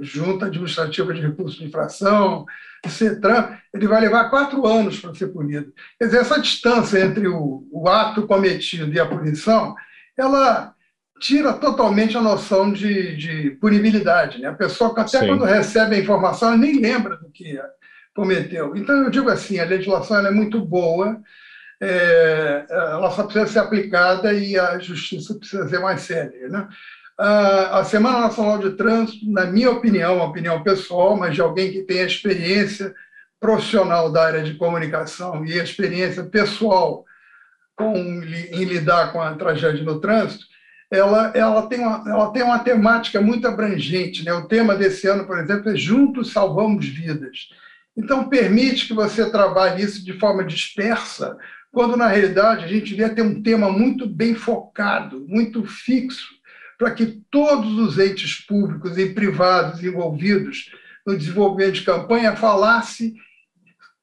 junta 0.00 0.46
administrativa 0.46 1.12
de 1.12 1.20
recursos 1.20 1.58
de 1.58 1.64
infração, 1.66 2.44
CETRAN, 2.88 3.58
ele 3.74 3.86
vai 3.86 4.00
levar 4.00 4.30
quatro 4.30 4.66
anos 4.66 4.98
para 5.00 5.14
ser 5.14 5.28
punido. 5.28 5.72
Quer 5.98 6.06
dizer, 6.06 6.18
essa 6.18 6.40
distância 6.40 6.98
entre 6.98 7.28
o, 7.28 7.66
o 7.70 7.88
ato 7.88 8.26
cometido 8.26 8.92
e 8.92 9.00
a 9.00 9.06
punição, 9.06 9.74
ela 10.16 10.74
tira 11.20 11.52
totalmente 11.52 12.16
a 12.16 12.22
noção 12.22 12.72
de, 12.72 13.14
de 13.16 13.50
punibilidade. 13.60 14.40
Né? 14.40 14.48
A 14.48 14.54
pessoa, 14.54 14.92
até 14.98 15.20
Sim. 15.20 15.28
quando 15.28 15.44
recebe 15.44 15.94
a 15.94 15.98
informação, 15.98 16.48
ela 16.48 16.56
nem 16.56 16.80
lembra 16.80 17.16
do 17.16 17.30
que 17.30 17.60
cometeu. 18.14 18.74
Então, 18.74 19.04
eu 19.04 19.10
digo 19.10 19.28
assim, 19.28 19.58
a 19.58 19.64
legislação 19.64 20.26
é 20.26 20.30
muito 20.30 20.60
boa, 20.64 21.20
é, 21.80 22.66
ela 22.68 23.10
só 23.10 23.24
precisa 23.24 23.46
ser 23.46 23.58
aplicada 23.60 24.32
e 24.32 24.58
a 24.58 24.78
justiça 24.78 25.34
precisa 25.34 25.68
ser 25.68 25.78
mais 25.78 26.00
séria. 26.00 26.48
Né? 26.48 26.68
A 27.22 27.84
Semana 27.84 28.20
Nacional 28.20 28.56
de 28.58 28.70
Trânsito, 28.70 29.30
na 29.30 29.44
minha 29.44 29.70
opinião, 29.70 30.16
uma 30.16 30.24
opinião 30.24 30.62
pessoal, 30.62 31.18
mas 31.18 31.34
de 31.34 31.42
alguém 31.42 31.70
que 31.70 31.82
tem 31.82 32.00
a 32.00 32.06
experiência 32.06 32.94
profissional 33.38 34.10
da 34.10 34.24
área 34.24 34.42
de 34.42 34.54
comunicação 34.54 35.44
e 35.44 35.60
a 35.60 35.62
experiência 35.62 36.24
pessoal 36.24 37.04
com, 37.76 37.94
em 37.94 38.64
lidar 38.64 39.12
com 39.12 39.20
a 39.20 39.34
tragédia 39.34 39.84
no 39.84 40.00
trânsito, 40.00 40.46
ela, 40.90 41.30
ela, 41.34 41.66
tem 41.66 41.80
uma, 41.80 42.04
ela 42.06 42.32
tem 42.32 42.42
uma 42.42 42.58
temática 42.58 43.20
muito 43.20 43.46
abrangente. 43.46 44.24
Né? 44.24 44.32
O 44.32 44.48
tema 44.48 44.74
desse 44.74 45.06
ano, 45.06 45.26
por 45.26 45.38
exemplo, 45.38 45.70
é 45.70 45.76
Juntos 45.76 46.32
Salvamos 46.32 46.86
Vidas. 46.86 47.50
Então, 47.94 48.30
permite 48.30 48.86
que 48.86 48.94
você 48.94 49.30
trabalhe 49.30 49.82
isso 49.82 50.02
de 50.02 50.14
forma 50.14 50.42
dispersa, 50.42 51.36
quando, 51.70 51.98
na 51.98 52.08
realidade, 52.08 52.64
a 52.64 52.68
gente 52.68 52.90
devia 52.90 53.14
ter 53.14 53.22
um 53.22 53.42
tema 53.42 53.70
muito 53.70 54.06
bem 54.06 54.34
focado, 54.34 55.24
muito 55.28 55.64
fixo, 55.64 56.39
para 56.80 56.92
que 56.92 57.22
todos 57.30 57.78
os 57.78 57.98
entes 57.98 58.36
públicos 58.46 58.96
e 58.96 59.10
privados 59.10 59.84
envolvidos 59.84 60.70
no 61.06 61.14
desenvolvimento 61.14 61.74
de 61.74 61.82
campanha 61.82 62.34
falassem 62.34 63.14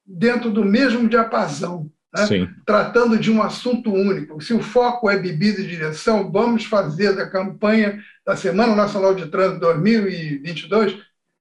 dentro 0.06 0.52
do 0.52 0.64
mesmo 0.64 1.10
diapasão, 1.10 1.90
né? 2.16 2.48
tratando 2.64 3.18
de 3.18 3.32
um 3.32 3.42
assunto 3.42 3.92
único. 3.92 4.40
Se 4.42 4.54
o 4.54 4.62
foco 4.62 5.10
é 5.10 5.18
bebida 5.18 5.60
e 5.60 5.68
direção, 5.68 6.32
vamos 6.32 6.66
fazer 6.66 7.16
da 7.16 7.28
campanha 7.28 8.00
da 8.24 8.36
Semana 8.36 8.76
Nacional 8.76 9.16
de 9.16 9.26
Trânsito 9.26 9.62
2022 9.62 11.00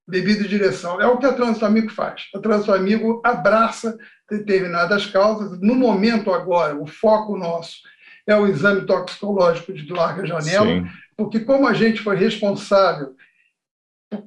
bebida 0.08 0.42
e 0.42 0.48
direção. 0.48 0.98
É 1.02 1.06
o 1.06 1.18
que 1.18 1.26
a 1.26 1.34
Trânsito 1.34 1.66
Amigo 1.66 1.90
faz. 1.90 2.28
A 2.34 2.38
Trânsito 2.38 2.72
Amigo 2.72 3.20
abraça 3.22 3.98
determinadas 4.30 5.04
causas. 5.04 5.60
No 5.60 5.74
momento 5.74 6.32
agora, 6.32 6.74
o 6.74 6.86
foco 6.86 7.36
nosso 7.36 7.80
é 8.26 8.34
o 8.34 8.46
exame 8.46 8.86
toxicológico 8.86 9.72
de 9.74 9.92
larga 9.92 10.26
janela, 10.26 10.66
Sim. 10.66 10.86
Porque 11.16 11.40
como 11.40 11.66
a 11.66 11.72
gente 11.72 12.00
foi 12.02 12.16
responsável 12.16 13.14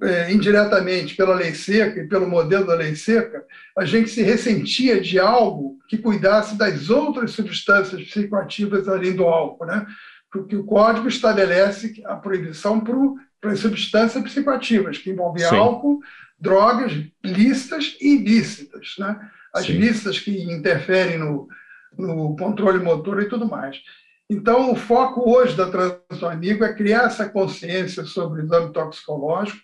é, 0.04 0.32
indiretamente 0.32 1.16
pela 1.16 1.36
lei 1.36 1.54
seca 1.54 2.02
e 2.02 2.08
pelo 2.08 2.28
modelo 2.28 2.66
da 2.66 2.76
lei 2.76 2.96
seca, 2.96 3.46
a 3.78 3.86
gente 3.86 4.10
se 4.10 4.22
ressentia 4.22 5.00
de 5.00 5.20
algo 5.20 5.78
que 5.88 5.98
cuidasse 5.98 6.58
das 6.58 6.90
outras 6.90 7.32
substâncias 7.32 8.02
psicoativas 8.04 8.88
além 8.88 9.16
do 9.16 9.24
álcool, 9.26 9.66
né? 9.66 9.86
Porque 10.32 10.56
o 10.56 10.66
código 10.66 11.08
estabelece 11.08 12.02
a 12.06 12.16
proibição 12.16 12.80
para 13.42 13.52
as 13.52 13.60
substâncias 13.60 14.24
psicoativas, 14.24 14.98
que 14.98 15.10
envolvem 15.10 15.46
Sim. 15.46 15.56
álcool, 15.56 16.00
drogas 16.40 16.92
lícitas 17.24 17.98
e 18.00 18.16
ilícitas, 18.16 18.96
né? 19.00 19.20
As 19.54 19.66
Sim. 19.66 19.74
lícitas 19.74 20.20
que 20.20 20.44
interferem 20.44 21.18
no, 21.18 21.48
no 21.98 22.36
controle 22.36 22.80
motor 22.80 23.22
e 23.22 23.30
tudo 23.30 23.48
mais. 23.48 23.82
Então, 24.30 24.72
o 24.72 24.76
foco 24.76 25.28
hoje 25.28 25.56
da 25.56 25.72
Transição 25.72 26.30
Amigo 26.30 26.64
é 26.64 26.74
criar 26.74 27.06
essa 27.06 27.28
consciência 27.28 28.06
sobre 28.06 28.42
o 28.42 28.46
exame 28.46 28.72
toxicológico, 28.72 29.60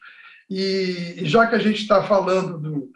e, 0.50 1.20
já 1.24 1.46
que 1.46 1.56
a 1.56 1.60
gente 1.60 1.82
está 1.82 2.02
falando 2.02 2.58
do, 2.58 2.90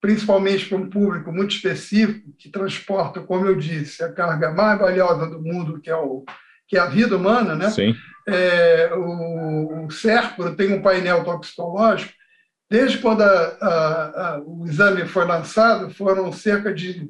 principalmente 0.00 0.68
para 0.68 0.78
um 0.78 0.90
público 0.90 1.32
muito 1.32 1.54
específico, 1.54 2.32
que 2.36 2.50
transporta, 2.50 3.20
como 3.20 3.46
eu 3.46 3.54
disse, 3.54 4.02
a 4.02 4.12
carga 4.12 4.50
mais 4.50 4.78
valiosa 4.78 5.28
do 5.28 5.40
mundo, 5.40 5.80
que 5.80 5.88
é, 5.88 5.94
o, 5.94 6.24
que 6.66 6.76
é 6.76 6.80
a 6.80 6.86
vida 6.86 7.16
humana, 7.16 7.54
né? 7.54 7.70
Sim. 7.70 7.94
É, 8.26 8.90
o, 8.94 9.86
o 9.86 9.90
Serpro 9.90 10.56
tem 10.56 10.72
um 10.72 10.82
painel 10.82 11.22
toxicológico. 11.22 12.12
Desde 12.68 12.98
quando 12.98 13.22
a, 13.22 13.56
a, 13.60 14.34
a, 14.34 14.42
o 14.44 14.66
exame 14.66 15.06
foi 15.06 15.24
lançado, 15.24 15.90
foram 15.90 16.32
cerca 16.32 16.74
de 16.74 17.08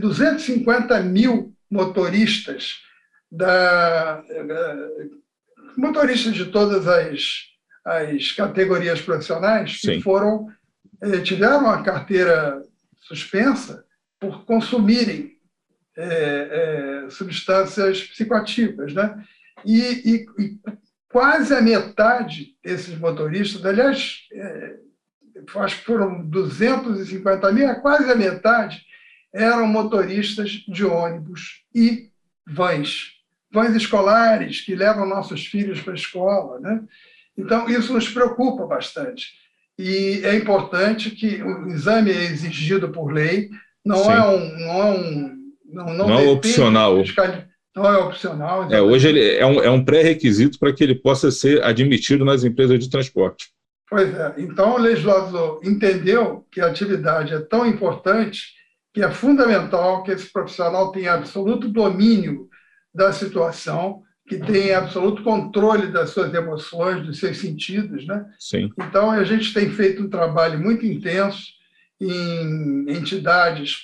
250 0.00 1.00
mil 1.00 1.52
motoristas 1.70 2.78
da 3.30 4.22
motoristas 5.76 6.34
de 6.34 6.46
todas 6.46 6.88
as, 6.88 7.44
as 7.84 8.32
categorias 8.32 9.00
profissionais 9.00 9.80
que 9.80 9.94
Sim. 9.94 10.00
foram 10.00 10.48
eh, 11.00 11.20
tiveram 11.20 11.70
a 11.70 11.82
carteira 11.82 12.62
suspensa 13.00 13.84
por 14.18 14.44
consumirem 14.44 15.36
eh, 15.96 16.48
eh, 17.06 17.10
substâncias 17.10 18.02
psicoativas, 18.02 18.92
né? 18.92 19.24
E, 19.64 19.80
e, 19.80 20.26
e, 20.38 20.58
quase 21.08 21.54
a 21.54 21.60
metade 21.60 22.56
desses 22.62 22.96
motoristas, 22.98 23.64
aliás, 23.64 24.18
acho 25.56 25.78
que 25.78 25.84
foram 25.84 26.22
250 26.28 27.52
mil, 27.52 27.74
quase 27.76 28.10
a 28.10 28.14
metade 28.14 28.80
eram 29.32 29.66
motoristas 29.66 30.50
de 30.66 30.84
ônibus 30.84 31.62
e 31.74 32.10
vans, 32.46 33.12
vans 33.52 33.74
escolares 33.76 34.60
que 34.60 34.74
levam 34.74 35.06
nossos 35.06 35.46
filhos 35.46 35.80
para 35.80 35.92
a 35.92 35.96
escola. 35.96 36.60
Né? 36.60 36.82
Então, 37.36 37.68
isso 37.68 37.92
nos 37.92 38.08
preocupa 38.08 38.66
bastante. 38.66 39.32
E 39.78 40.22
é 40.24 40.34
importante 40.34 41.10
que 41.10 41.42
o 41.42 41.68
exame 41.68 42.10
é 42.10 42.24
exigido 42.24 42.88
por 42.88 43.12
lei, 43.12 43.48
não 43.84 44.10
é 44.10 44.28
um. 44.28 44.58
Não 44.58 44.70
é, 44.70 44.84
um, 44.84 45.38
não, 45.66 45.94
não, 45.94 46.08
não 46.08 46.18
é 46.18 46.28
opcional. 46.28 46.96
Não 47.76 47.86
é 47.86 47.96
opcional. 47.98 48.72
É, 48.72 48.82
hoje 48.82 49.08
ele 49.08 49.36
é 49.36 49.46
um, 49.46 49.62
é 49.62 49.70
um 49.70 49.84
pré-requisito 49.84 50.58
para 50.58 50.72
que 50.72 50.82
ele 50.82 50.96
possa 50.96 51.30
ser 51.30 51.62
admitido 51.62 52.24
nas 52.24 52.42
empresas 52.42 52.78
de 52.80 52.90
transporte. 52.90 53.50
Pois 53.88 54.12
é. 54.14 54.34
Então, 54.38 54.74
o 54.74 54.78
legislador 54.78 55.60
entendeu 55.62 56.44
que 56.50 56.60
a 56.60 56.66
atividade 56.66 57.32
é 57.32 57.38
tão 57.38 57.64
importante 57.64 58.57
que 58.98 59.04
é 59.04 59.12
fundamental 59.12 60.02
que 60.02 60.10
esse 60.10 60.28
profissional 60.32 60.90
tenha 60.90 61.14
absoluto 61.14 61.68
domínio 61.68 62.48
da 62.92 63.12
situação, 63.12 64.02
que 64.26 64.38
tenha 64.38 64.78
absoluto 64.78 65.22
controle 65.22 65.92
das 65.92 66.10
suas 66.10 66.34
emoções, 66.34 67.06
dos 67.06 67.20
seus 67.20 67.38
sentidos, 67.38 68.04
né? 68.08 68.26
Sim. 68.40 68.72
Então 68.76 69.12
a 69.12 69.22
gente 69.22 69.54
tem 69.54 69.70
feito 69.70 70.02
um 70.02 70.10
trabalho 70.10 70.58
muito 70.58 70.84
intenso 70.84 71.44
em 72.00 72.86
entidades 72.90 73.82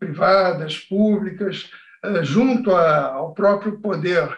privadas, 0.00 0.78
públicas, 0.78 1.70
eh, 2.04 2.24
junto 2.24 2.72
ao 2.72 3.34
próprio 3.34 3.78
poder 3.78 4.36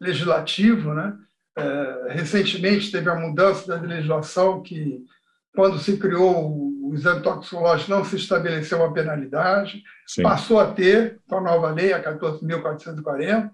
legislativo, 0.00 0.94
né? 0.94 1.16
Eh, 1.58 2.06
recentemente 2.10 2.92
teve 2.92 3.10
a 3.10 3.16
mudança 3.16 3.66
da 3.66 3.80
legislação 3.80 4.62
que 4.62 5.04
quando 5.52 5.80
se 5.80 5.96
criou 5.96 6.73
o 6.84 6.94
exame 6.94 7.22
toxicológico, 7.22 7.90
não 7.90 8.04
se 8.04 8.16
estabeleceu 8.16 8.78
uma 8.78 8.92
penalidade, 8.92 9.82
Sim. 10.06 10.22
passou 10.22 10.60
a 10.60 10.66
ter 10.66 11.18
com 11.26 11.36
a 11.36 11.40
nova 11.40 11.70
lei, 11.70 11.92
a 11.94 12.02
14.440. 12.02 13.50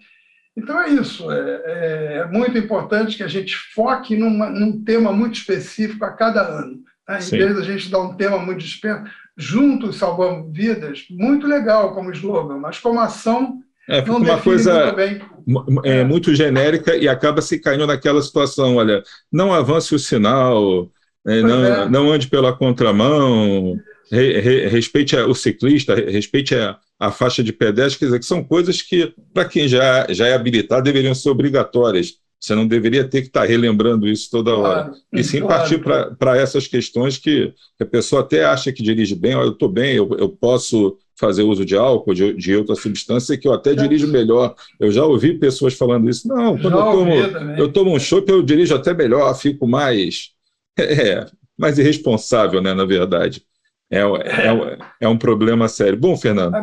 Então 0.57 0.81
é 0.81 0.89
isso, 0.89 1.31
é, 1.31 1.39
é, 1.39 2.15
é, 2.19 2.27
muito 2.27 2.59
importante 2.59 3.17
que 3.17 3.23
a 3.23 3.29
gente 3.29 3.55
foque 3.73 4.17
numa, 4.17 4.51
num 4.51 4.83
tema 4.83 5.13
muito 5.13 5.37
específico 5.37 6.05
a 6.05 6.13
cada 6.13 6.43
ano. 6.43 6.81
Né? 7.09 7.19
Em 7.19 7.23
Sim. 7.23 7.39
vez 7.39 7.55
da 7.55 7.63
gente 7.63 7.89
dar 7.89 8.01
um 8.01 8.17
tema 8.17 8.37
muito 8.39 8.59
disperso, 8.59 9.05
juntos 9.37 9.97
salvamos 9.97 10.53
vidas, 10.53 11.05
muito 11.09 11.47
legal 11.47 11.95
como 11.95 12.11
slogan, 12.11 12.59
mas 12.59 12.79
como 12.79 12.99
ação 12.99 13.61
é, 13.89 14.03
fica 14.03 14.17
uma 14.17 14.41
coisa 14.41 14.95
muito, 15.47 15.87
é, 15.87 16.05
muito 16.05 16.35
genérica 16.35 16.97
e 16.97 17.09
acaba 17.09 17.41
se 17.41 17.61
caindo 17.61 17.87
naquela 17.87 18.21
situação, 18.23 18.77
olha, 18.77 19.03
não 19.33 19.53
avance 19.53 19.95
o 19.95 19.99
sinal, 19.99 20.85
é, 20.85 21.00
não, 21.25 21.65
é. 21.65 21.89
não, 21.89 22.11
ande 22.11 22.29
pela 22.29 22.53
contramão, 22.53 23.77
re, 24.11 24.41
re, 24.41 24.67
respeite 24.69 25.15
o 25.17 25.35
ciclista, 25.35 25.95
respeite 25.95 26.55
a, 26.55 26.79
a, 26.99 27.11
faixa 27.11 27.43
de 27.43 27.53
pedestre, 27.53 27.99
quer 27.99 28.05
dizer, 28.07 28.19
que 28.19 28.27
são 28.27 28.43
coisas 28.43 28.81
que, 28.81 29.13
para 29.33 29.45
quem 29.45 29.69
já, 29.69 30.07
já 30.11 30.27
é 30.27 30.35
habilitado, 30.35 30.83
deveriam 30.83 31.15
ser 31.15 31.31
obrigatórias. 31.31 32.19
Você 32.41 32.55
não 32.55 32.67
deveria 32.67 33.05
ter 33.05 33.21
que 33.21 33.27
estar 33.27 33.43
tá 33.43 33.47
relembrando 33.47 34.09
isso 34.09 34.31
toda 34.31 34.57
hora. 34.57 34.85
Claro, 34.85 34.97
e 35.13 35.23
sim 35.23 35.41
claro, 35.41 35.61
partir 35.61 36.17
para 36.19 36.39
essas 36.39 36.67
questões 36.67 37.19
que, 37.19 37.53
a 37.79 37.85
pessoa 37.85 38.23
até 38.23 38.47
acha 38.47 38.73
que 38.73 38.83
dirige 38.83 39.15
bem, 39.15 39.33
eu 39.33 39.51
estou 39.51 39.69
bem, 39.69 39.95
eu, 39.95 40.09
eu 40.19 40.31
posso 40.31 40.97
fazer 41.17 41.43
uso 41.43 41.67
de 41.67 41.77
álcool, 41.77 42.15
de, 42.15 42.33
de 42.33 42.57
outra 42.57 42.75
substância, 42.75 43.37
que 43.37 43.47
eu 43.47 43.53
até 43.53 43.75
dirijo 43.75 44.07
melhor. 44.07 44.55
Eu 44.81 44.91
já 44.91 45.05
ouvi 45.05 45.35
pessoas 45.35 45.75
falando 45.75 46.09
isso. 46.09 46.27
Não, 46.27 46.57
quando 46.57 46.79
eu 46.79 46.85
tomo, 46.85 47.13
eu 47.59 47.73
tomo 47.73 47.95
um 47.95 47.99
chopp, 47.99 48.31
eu 48.31 48.43
dirijo 48.43 48.75
até 48.75 48.95
melhor, 48.95 49.35
fico 49.35 49.69
mais 49.69 50.31
é, 50.79 51.27
mais 51.59 51.79
irresponsável, 51.79 52.61
né, 52.61 52.75
na 52.75 52.85
verdade. 52.85 53.43
É, 53.91 54.01
é, 54.01 54.79
é 55.01 55.09
um 55.09 55.19
problema 55.19 55.69
sério. 55.69 55.99
Bom, 55.99 56.17
Fernando, 56.17 56.55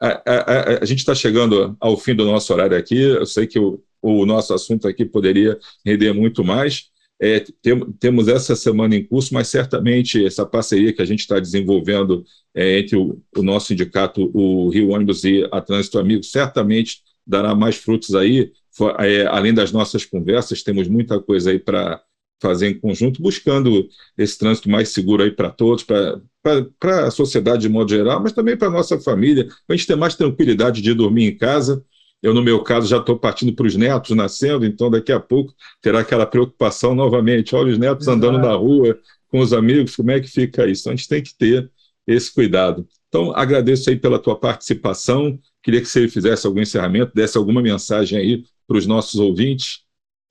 a, 0.00 0.08
a, 0.08 0.34
a, 0.34 0.78
a 0.82 0.84
gente 0.84 0.98
está 0.98 1.14
chegando 1.14 1.76
ao 1.78 1.96
fim 1.96 2.14
do 2.14 2.24
nosso 2.24 2.52
horário 2.52 2.76
aqui. 2.76 2.98
Eu 2.98 3.26
sei 3.26 3.46
que 3.46 3.58
o, 3.58 3.82
o 4.00 4.26
nosso 4.26 4.52
assunto 4.52 4.88
aqui 4.88 5.04
poderia 5.04 5.58
render 5.84 6.12
muito 6.12 6.42
mais. 6.42 6.90
É, 7.20 7.38
tem, 7.62 7.78
temos 8.00 8.26
essa 8.26 8.56
semana 8.56 8.96
em 8.96 9.04
curso, 9.04 9.32
mas 9.32 9.46
certamente 9.46 10.26
essa 10.26 10.44
parceria 10.44 10.92
que 10.92 11.00
a 11.00 11.04
gente 11.04 11.20
está 11.20 11.38
desenvolvendo 11.38 12.24
é, 12.52 12.80
entre 12.80 12.96
o, 12.96 13.22
o, 13.36 13.42
nosso 13.44 13.68
sindicato, 13.68 14.28
o 14.34 14.70
Rio 14.70 14.90
Ônibus 14.90 15.22
e 15.22 15.48
a 15.52 15.60
Trânsito 15.60 16.00
Amigo, 16.00 16.24
certamente 16.24 16.96
dará 17.24 17.54
mais 17.54 17.76
frutos 17.76 18.16
aí. 18.16 18.50
For, 18.72 18.96
é, 18.98 19.24
além 19.26 19.54
das 19.54 19.70
nossas 19.70 20.04
conversas, 20.04 20.64
temos 20.64 20.88
muita 20.88 21.20
coisa 21.20 21.52
aí 21.52 21.60
para 21.60 22.02
fazer 22.42 22.68
em 22.68 22.78
conjunto, 22.78 23.22
buscando 23.22 23.88
esse 24.18 24.36
trânsito 24.36 24.68
mais 24.68 24.90
seguro 24.90 25.22
aí 25.22 25.30
para 25.30 25.48
todos, 25.48 25.84
para 25.84 27.06
a 27.06 27.10
sociedade 27.10 27.62
de 27.62 27.68
modo 27.68 27.88
geral, 27.88 28.20
mas 28.20 28.32
também 28.32 28.56
para 28.56 28.68
a 28.68 28.70
nossa 28.70 29.00
família, 29.00 29.46
para 29.46 29.74
a 29.74 29.76
gente 29.76 29.86
ter 29.86 29.96
mais 29.96 30.16
tranquilidade 30.16 30.82
de 30.82 30.92
dormir 30.92 31.24
em 31.24 31.36
casa. 31.36 31.82
Eu, 32.22 32.34
no 32.34 32.42
meu 32.42 32.62
caso, 32.62 32.86
já 32.86 32.98
estou 32.98 33.18
partindo 33.18 33.54
para 33.54 33.66
os 33.66 33.74
netos 33.74 34.14
nascendo, 34.16 34.66
então 34.66 34.90
daqui 34.90 35.12
a 35.12 35.18
pouco 35.18 35.54
terá 35.80 36.00
aquela 36.00 36.26
preocupação 36.26 36.94
novamente. 36.94 37.54
Olha 37.54 37.72
os 37.72 37.78
netos 37.78 38.06
Exato. 38.06 38.18
andando 38.18 38.38
na 38.38 38.54
rua 38.54 38.98
com 39.28 39.40
os 39.40 39.52
amigos, 39.52 39.96
como 39.96 40.10
é 40.10 40.20
que 40.20 40.28
fica 40.28 40.66
isso? 40.66 40.82
Então, 40.82 40.92
a 40.92 40.96
gente 40.96 41.08
tem 41.08 41.22
que 41.22 41.34
ter 41.34 41.70
esse 42.06 42.32
cuidado. 42.32 42.86
Então, 43.08 43.32
agradeço 43.34 43.88
aí 43.88 43.96
pela 43.96 44.18
tua 44.18 44.38
participação. 44.38 45.38
Queria 45.62 45.80
que 45.80 45.86
você 45.88 46.06
fizesse 46.08 46.46
algum 46.46 46.60
encerramento, 46.60 47.12
desse 47.14 47.36
alguma 47.36 47.62
mensagem 47.62 48.18
aí 48.18 48.44
para 48.66 48.76
os 48.76 48.86
nossos 48.86 49.18
ouvintes, 49.18 49.80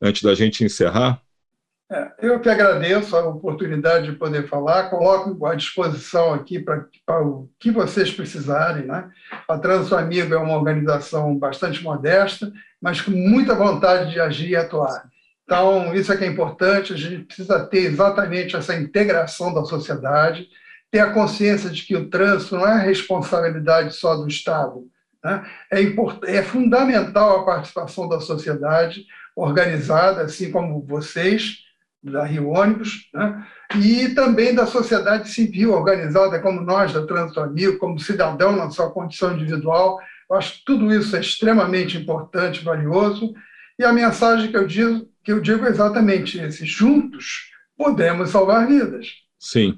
antes 0.02 0.22
da 0.22 0.34
gente 0.34 0.64
encerrar. 0.64 1.22
É, 1.92 2.10
eu 2.22 2.40
que 2.40 2.48
agradeço 2.48 3.18
a 3.18 3.28
oportunidade 3.28 4.10
de 4.10 4.18
poder 4.18 4.48
falar, 4.48 4.90
coloco 4.90 5.46
à 5.46 5.54
disposição 5.56 6.34
aqui 6.34 6.58
para 6.58 7.22
o 7.22 7.50
que 7.60 7.70
vocês 7.70 8.10
precisarem. 8.10 8.86
Né? 8.86 9.10
A 9.46 9.58
Trânsito 9.58 9.98
Amigo 9.98 10.34
é 10.34 10.38
uma 10.38 10.56
organização 10.56 11.38
bastante 11.38 11.84
modesta, 11.84 12.50
mas 12.82 13.02
com 13.02 13.12
muita 13.12 13.54
vontade 13.54 14.12
de 14.12 14.22
agir 14.22 14.52
e 14.52 14.56
atuar. 14.56 15.04
Então, 15.44 15.94
isso 15.94 16.14
é 16.14 16.16
que 16.16 16.24
é 16.24 16.28
importante, 16.28 16.94
a 16.94 16.96
gente 16.96 17.26
precisa 17.26 17.60
ter 17.66 17.80
exatamente 17.80 18.56
essa 18.56 18.74
integração 18.74 19.54
da 19.54 19.66
sociedade, 19.66 20.48
ter 20.90 21.00
a 21.00 21.12
consciência 21.12 21.70
de 21.70 21.82
que 21.82 21.98
o 21.98 22.10
trânsito 22.10 22.56
não 22.56 22.66
é 22.66 22.82
responsabilidade 22.82 23.96
só 23.96 24.16
do 24.16 24.30
Estado. 24.30 24.88
Né? 25.22 25.46
É, 25.70 25.82
import, 25.82 26.24
é 26.24 26.42
fundamental 26.42 27.42
a 27.42 27.46
participação 27.46 28.08
da 28.08 28.22
sociedade 28.22 29.06
organizada, 29.36 30.22
assim 30.22 30.52
como 30.52 30.86
vocês, 30.86 31.70
da 32.04 32.24
Rio 32.24 32.50
Ônibus, 32.50 33.10
né? 33.14 33.46
e 33.76 34.10
também 34.10 34.56
da 34.56 34.66
sociedade 34.66 35.30
civil 35.30 35.74
organizada, 35.74 36.40
como 36.40 36.62
nós, 36.62 36.94
da 36.94 37.44
Amigo, 37.44 37.78
como 37.78 38.00
cidadão 38.00 38.56
na 38.56 38.70
sua 38.72 38.90
condição 38.90 39.34
individual. 39.34 40.00
Eu 40.30 40.38
acho 40.38 40.60
que 40.60 40.66
tudo 40.66 40.94
isso 40.94 41.16
é 41.16 41.20
extremamente 41.20 41.98
importante, 41.98 42.64
valioso, 42.64 43.34
e 43.78 43.84
a 43.84 43.94
mensagem 43.94 44.50
que 44.50 44.58
eu 44.58 44.66
digo, 44.66 45.08
que 45.24 45.32
eu 45.32 45.40
digo 45.40 45.66
é 45.66 45.70
exatamente 45.70 46.40
esse: 46.40 46.66
juntos 46.66 47.52
podemos 47.78 48.30
salvar 48.30 48.68
vidas. 48.68 49.08
Sim. 49.40 49.78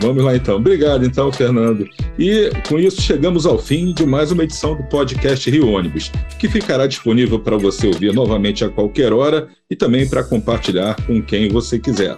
Vamos 0.00 0.22
lá 0.22 0.36
então. 0.36 0.56
Obrigado 0.56 1.04
então, 1.04 1.32
Fernando. 1.32 1.88
E 2.18 2.50
com 2.68 2.78
isso 2.78 3.00
chegamos 3.00 3.46
ao 3.46 3.58
fim 3.58 3.92
de 3.92 4.04
mais 4.04 4.30
uma 4.30 4.44
edição 4.44 4.76
do 4.76 4.82
podcast 4.84 5.48
Rio 5.50 5.68
Ônibus, 5.70 6.10
que 6.38 6.48
ficará 6.48 6.86
disponível 6.86 7.38
para 7.38 7.56
você 7.56 7.86
ouvir 7.86 8.12
novamente 8.12 8.64
a 8.64 8.68
qualquer 8.68 9.12
hora 9.12 9.48
e 9.70 9.76
também 9.76 10.08
para 10.08 10.24
compartilhar 10.24 10.96
com 11.06 11.22
quem 11.22 11.48
você 11.48 11.78
quiser. 11.78 12.16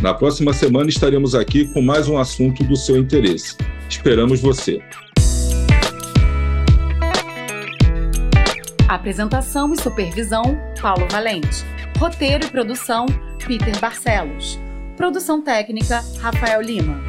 Na 0.00 0.14
próxima 0.14 0.52
semana 0.52 0.88
estaremos 0.88 1.34
aqui 1.34 1.66
com 1.72 1.82
mais 1.82 2.08
um 2.08 2.18
assunto 2.18 2.62
do 2.64 2.76
seu 2.76 2.96
interesse. 2.96 3.56
Esperamos 3.88 4.40
você. 4.40 4.80
Apresentação 8.88 9.72
e 9.74 9.80
supervisão: 9.80 10.58
Paulo 10.80 11.06
Valente. 11.10 11.64
Roteiro 11.98 12.46
e 12.46 12.48
produção: 12.48 13.06
Peter 13.46 13.78
Barcelos. 13.80 14.58
Produção 14.98 15.40
técnica: 15.40 16.04
Rafael 16.20 16.60
Lima. 16.60 17.00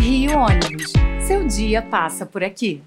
Rio 0.00 0.36
Ônibus. 0.36 0.92
Seu 1.24 1.46
dia 1.46 1.80
passa 1.80 2.26
por 2.26 2.42
aqui. 2.42 2.82